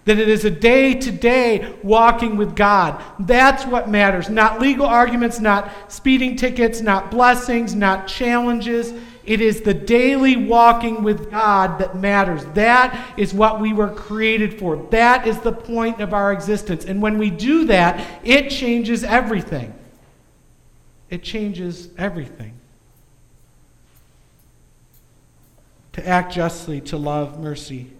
that 0.07 0.17
it 0.17 0.27
is 0.27 0.45
a 0.45 0.49
day 0.49 0.93
to 0.95 1.11
day 1.11 1.75
walking 1.83 2.37
with 2.37 2.55
God. 2.55 3.03
That's 3.19 3.65
what 3.65 3.89
matters. 3.89 4.29
Not 4.29 4.59
legal 4.59 4.85
arguments, 4.85 5.39
not 5.39 5.69
speeding 5.91 6.35
tickets, 6.35 6.81
not 6.81 7.11
blessings, 7.11 7.75
not 7.75 8.07
challenges. 8.07 8.93
It 9.25 9.41
is 9.41 9.61
the 9.61 9.73
daily 9.73 10.37
walking 10.37 11.03
with 11.03 11.29
God 11.29 11.79
that 11.79 11.97
matters. 11.97 12.45
That 12.53 13.13
is 13.17 13.33
what 13.33 13.59
we 13.59 13.73
were 13.73 13.89
created 13.89 14.57
for. 14.57 14.77
That 14.91 15.27
is 15.27 15.37
the 15.39 15.51
point 15.51 15.99
of 15.99 16.13
our 16.13 16.31
existence. 16.31 16.85
And 16.85 17.01
when 17.01 17.17
we 17.17 17.29
do 17.29 17.65
that, 17.65 18.01
it 18.23 18.49
changes 18.49 19.03
everything. 19.03 19.73
it 21.09 21.23
changes 21.23 21.89
everything. 21.97 22.53
To 25.93 26.07
act 26.07 26.33
justly, 26.33 26.79
to 26.81 26.97
love 26.97 27.39
mercy, 27.39 27.91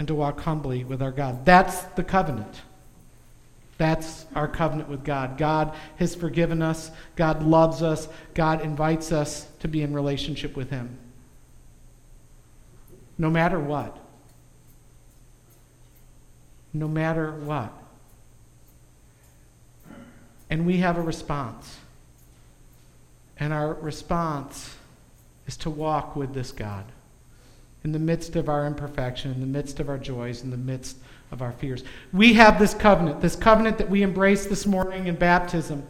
and 0.00 0.08
to 0.08 0.14
walk 0.14 0.40
humbly 0.40 0.82
with 0.82 1.02
our 1.02 1.10
God. 1.10 1.44
That's 1.44 1.82
the 1.82 2.02
covenant. 2.02 2.62
That's 3.76 4.24
our 4.34 4.48
covenant 4.48 4.88
with 4.88 5.04
God. 5.04 5.36
God 5.36 5.76
has 5.96 6.14
forgiven 6.14 6.62
us. 6.62 6.90
God 7.16 7.42
loves 7.42 7.82
us. 7.82 8.08
God 8.32 8.62
invites 8.62 9.12
us 9.12 9.46
to 9.58 9.68
be 9.68 9.82
in 9.82 9.92
relationship 9.92 10.56
with 10.56 10.70
Him. 10.70 10.96
No 13.18 13.28
matter 13.28 13.60
what. 13.60 13.98
No 16.72 16.88
matter 16.88 17.32
what. 17.32 17.70
And 20.48 20.64
we 20.64 20.78
have 20.78 20.96
a 20.96 21.02
response. 21.02 21.76
And 23.36 23.52
our 23.52 23.74
response 23.74 24.76
is 25.46 25.58
to 25.58 25.68
walk 25.68 26.16
with 26.16 26.32
this 26.32 26.52
God 26.52 26.86
in 27.84 27.92
the 27.92 27.98
midst 27.98 28.36
of 28.36 28.48
our 28.48 28.66
imperfection, 28.66 29.32
in 29.32 29.40
the 29.40 29.46
midst 29.46 29.80
of 29.80 29.88
our 29.88 29.98
joys, 29.98 30.42
in 30.42 30.50
the 30.50 30.56
midst 30.56 30.98
of 31.32 31.42
our 31.42 31.52
fears. 31.52 31.84
We 32.12 32.34
have 32.34 32.58
this 32.58 32.74
covenant, 32.74 33.20
this 33.20 33.36
covenant 33.36 33.78
that 33.78 33.88
we 33.88 34.02
embrace 34.02 34.46
this 34.46 34.66
morning 34.66 35.06
in 35.06 35.16
baptism, 35.16 35.86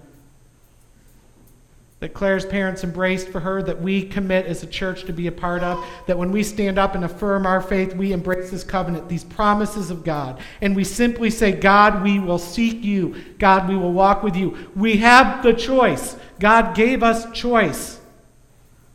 that 1.99 2.15
Claire's 2.15 2.47
parents 2.47 2.83
embraced 2.83 3.29
for 3.29 3.41
her, 3.41 3.63
that 3.63 3.83
we 3.83 4.03
commit 4.03 4.47
as 4.47 4.63
a 4.63 4.67
church 4.67 5.05
to 5.05 5.13
be 5.13 5.27
a 5.27 5.33
part 5.33 5.63
of, 5.63 5.85
that 6.07 6.17
when 6.17 6.33
we 6.33 6.43
stand 6.43 6.79
up 6.79 6.95
and 6.95 7.05
affirm 7.05 7.45
our 7.45 7.61
faith, 7.61 7.95
we 7.95 8.13
embrace 8.13 8.51
this 8.51 8.65
covenant, 8.65 9.09
these 9.09 9.25
promises 9.25 9.91
of 9.91 10.05
God. 10.05 10.41
And 10.63 10.75
we 10.75 10.85
simply 10.85 11.29
say, 11.29 11.53
God, 11.53 12.03
we 12.03 12.19
will 12.19 12.39
seek 12.39 12.83
you. 12.83 13.17
God, 13.39 13.69
we 13.69 13.77
will 13.77 13.93
walk 13.93 14.23
with 14.23 14.35
you. 14.35 14.71
We 14.75 14.97
have 14.99 15.43
the 15.43 15.53
choice. 15.53 16.17
God 16.39 16.75
gave 16.75 17.03
us 17.03 17.31
choice 17.39 18.00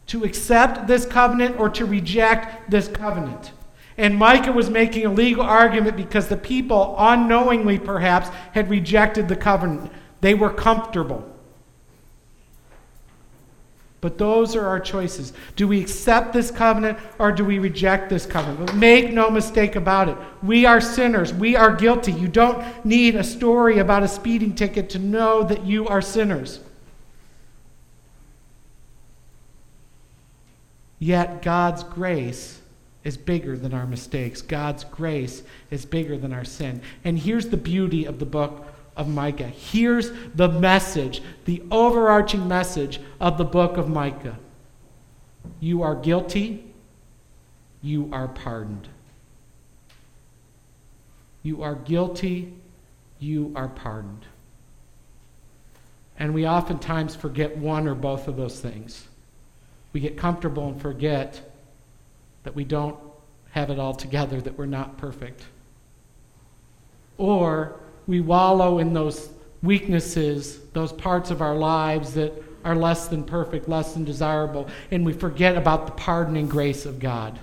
to 0.07 0.23
accept 0.23 0.87
this 0.87 1.05
covenant 1.05 1.59
or 1.59 1.69
to 1.69 1.85
reject 1.85 2.69
this 2.69 2.87
covenant. 2.87 3.51
And 3.97 4.15
Micah 4.17 4.51
was 4.51 4.69
making 4.69 5.05
a 5.05 5.11
legal 5.11 5.43
argument 5.43 5.95
because 5.95 6.27
the 6.27 6.37
people, 6.37 6.95
unknowingly 6.97 7.79
perhaps, 7.79 8.29
had 8.53 8.69
rejected 8.69 9.27
the 9.27 9.35
covenant. 9.35 9.91
They 10.21 10.33
were 10.33 10.49
comfortable. 10.49 11.31
But 14.01 14.19
those 14.19 14.55
are 14.55 14.67
our 14.67 14.79
choices. 14.79 15.33
Do 15.55 15.67
we 15.67 15.81
accept 15.81 16.31
this 16.31 16.51
covenant 16.51 16.99
or 17.17 17.31
do 17.31 17.43
we 17.43 17.57
reject 17.57 18.09
this 18.09 18.27
covenant? 18.27 18.67
But 18.67 18.75
make 18.75 19.11
no 19.11 19.31
mistake 19.31 19.75
about 19.75 20.09
it. 20.09 20.17
We 20.43 20.65
are 20.65 20.79
sinners. 20.79 21.33
We 21.33 21.55
are 21.55 21.73
guilty. 21.73 22.11
You 22.11 22.27
don't 22.27 22.85
need 22.85 23.15
a 23.15 23.23
story 23.23 23.79
about 23.79 24.03
a 24.03 24.07
speeding 24.07 24.53
ticket 24.53 24.91
to 24.91 24.99
know 24.99 25.41
that 25.45 25.65
you 25.65 25.87
are 25.87 26.03
sinners. 26.03 26.59
Yet 31.05 31.43
God's 31.43 31.83
grace 31.83 32.59
is 33.03 33.15
bigger 33.15 33.55
than 33.55 33.75
our 33.75 33.85
mistakes. 33.85 34.41
God's 34.41 34.83
grace 34.85 35.43
is 35.69 35.85
bigger 35.85 36.17
than 36.17 36.33
our 36.33 36.43
sin. 36.43 36.81
And 37.03 37.19
here's 37.19 37.49
the 37.49 37.57
beauty 37.57 38.05
of 38.05 38.17
the 38.17 38.25
book 38.25 38.65
of 38.97 39.07
Micah. 39.07 39.43
Here's 39.43 40.11
the 40.33 40.47
message, 40.47 41.21
the 41.45 41.61
overarching 41.69 42.47
message 42.47 42.99
of 43.19 43.37
the 43.37 43.45
book 43.45 43.77
of 43.77 43.87
Micah. 43.87 44.39
You 45.59 45.83
are 45.83 45.93
guilty, 45.93 46.73
you 47.83 48.09
are 48.11 48.27
pardoned. 48.27 48.87
You 51.43 51.61
are 51.61 51.75
guilty, 51.75 52.51
you 53.19 53.53
are 53.55 53.67
pardoned. 53.67 54.25
And 56.17 56.33
we 56.33 56.47
oftentimes 56.47 57.15
forget 57.15 57.55
one 57.55 57.87
or 57.87 57.93
both 57.93 58.27
of 58.27 58.37
those 58.37 58.59
things. 58.59 59.07
We 59.95 60.01
get 60.01 60.17
comfortable 60.17 60.67
and 60.67 60.81
forget 60.81 61.39
that 62.43 62.53
we 62.53 62.65
don't 62.65 62.99
have 63.51 63.69
it 63.69 63.79
all 63.79 63.93
together, 63.93 64.41
that 64.41 64.57
we're 64.57 64.65
not 64.65 64.97
perfect. 64.97 65.45
Or 67.17 67.79
we 68.05 68.19
wallow 68.19 68.79
in 68.79 68.93
those 68.93 69.29
weaknesses, 69.63 70.59
those 70.73 70.91
parts 70.91 71.31
of 71.31 71.41
our 71.41 71.55
lives 71.55 72.13
that 72.15 72.33
are 72.65 72.75
less 72.75 73.07
than 73.07 73.23
perfect, 73.23 73.69
less 73.69 73.93
than 73.93 74.03
desirable, 74.03 74.67
and 74.91 75.05
we 75.05 75.13
forget 75.13 75.55
about 75.55 75.85
the 75.85 75.93
pardoning 75.93 76.49
grace 76.49 76.85
of 76.85 76.99
God. 76.99 77.39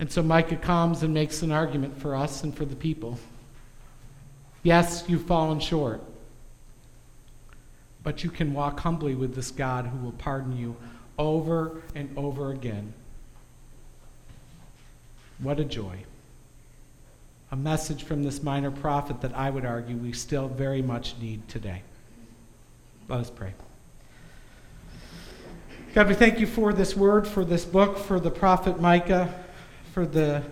And 0.00 0.10
so 0.10 0.24
Micah 0.24 0.56
comes 0.56 1.04
and 1.04 1.14
makes 1.14 1.42
an 1.42 1.52
argument 1.52 2.00
for 2.02 2.16
us 2.16 2.42
and 2.42 2.52
for 2.52 2.64
the 2.64 2.74
people. 2.74 3.16
Yes, 4.64 5.04
you've 5.06 5.26
fallen 5.26 5.60
short, 5.60 6.02
but 8.06 8.22
you 8.22 8.30
can 8.30 8.54
walk 8.54 8.78
humbly 8.78 9.16
with 9.16 9.34
this 9.34 9.50
God 9.50 9.84
who 9.84 9.98
will 9.98 10.12
pardon 10.12 10.56
you 10.56 10.76
over 11.18 11.82
and 11.92 12.08
over 12.16 12.52
again. 12.52 12.92
What 15.40 15.58
a 15.58 15.64
joy. 15.64 16.04
A 17.50 17.56
message 17.56 18.04
from 18.04 18.22
this 18.22 18.44
minor 18.44 18.70
prophet 18.70 19.22
that 19.22 19.36
I 19.36 19.50
would 19.50 19.64
argue 19.64 19.96
we 19.96 20.12
still 20.12 20.46
very 20.46 20.82
much 20.82 21.16
need 21.20 21.48
today. 21.48 21.82
Let 23.08 23.18
us 23.18 23.28
pray. 23.30 23.54
God, 25.92 26.06
we 26.06 26.14
thank 26.14 26.38
you 26.38 26.46
for 26.46 26.72
this 26.72 26.94
word, 26.96 27.26
for 27.26 27.44
this 27.44 27.64
book, 27.64 27.98
for 27.98 28.20
the 28.20 28.30
prophet 28.30 28.80
Micah, 28.80 29.34
for 29.92 30.06
the, 30.06 30.44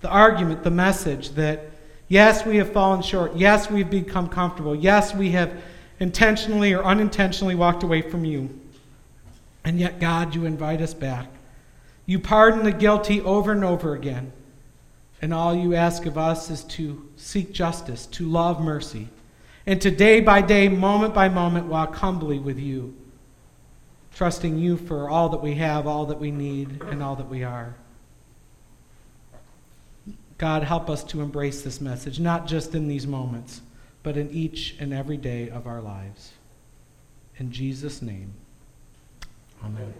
the 0.00 0.08
argument, 0.08 0.62
the 0.62 0.70
message 0.70 1.30
that 1.30 1.73
yes, 2.08 2.44
we 2.44 2.56
have 2.56 2.72
fallen 2.72 3.02
short. 3.02 3.36
Yes, 3.36 3.70
we've 3.70 3.90
become 3.90 4.28
comfortable. 4.28 4.74
Yes, 4.74 5.14
we 5.14 5.30
have 5.32 5.62
intentionally 6.00 6.72
or 6.72 6.84
unintentionally 6.84 7.54
walked 7.54 7.82
away 7.82 8.02
from 8.02 8.24
you. 8.24 8.60
And 9.64 9.80
yet, 9.80 9.98
God, 9.98 10.34
you 10.34 10.44
invite 10.44 10.80
us 10.80 10.94
back. 10.94 11.28
You 12.06 12.18
pardon 12.18 12.64
the 12.64 12.72
guilty 12.72 13.20
over 13.22 13.52
and 13.52 13.64
over 13.64 13.94
again. 13.94 14.32
And 15.22 15.32
all 15.32 15.54
you 15.54 15.74
ask 15.74 16.04
of 16.04 16.18
us 16.18 16.50
is 16.50 16.64
to 16.64 17.08
seek 17.16 17.52
justice, 17.52 18.04
to 18.06 18.28
love 18.28 18.60
mercy, 18.60 19.08
and 19.64 19.80
to 19.80 19.90
day 19.90 20.20
by 20.20 20.42
day, 20.42 20.68
moment 20.68 21.14
by 21.14 21.30
moment, 21.30 21.66
walk 21.66 21.96
humbly 21.96 22.38
with 22.38 22.58
you, 22.58 22.94
trusting 24.14 24.58
you 24.58 24.76
for 24.76 25.08
all 25.08 25.30
that 25.30 25.40
we 25.40 25.54
have, 25.54 25.86
all 25.86 26.04
that 26.06 26.20
we 26.20 26.30
need, 26.30 26.82
and 26.82 27.02
all 27.02 27.16
that 27.16 27.28
we 27.30 27.42
are. 27.42 27.74
God, 30.44 30.62
help 30.62 30.90
us 30.90 31.02
to 31.04 31.22
embrace 31.22 31.62
this 31.62 31.80
message, 31.80 32.20
not 32.20 32.46
just 32.46 32.74
in 32.74 32.86
these 32.86 33.06
moments, 33.06 33.62
but 34.02 34.18
in 34.18 34.28
each 34.28 34.76
and 34.78 34.92
every 34.92 35.16
day 35.16 35.48
of 35.48 35.66
our 35.66 35.80
lives. 35.80 36.32
In 37.38 37.50
Jesus' 37.50 38.02
name, 38.02 38.34
amen. 39.64 39.94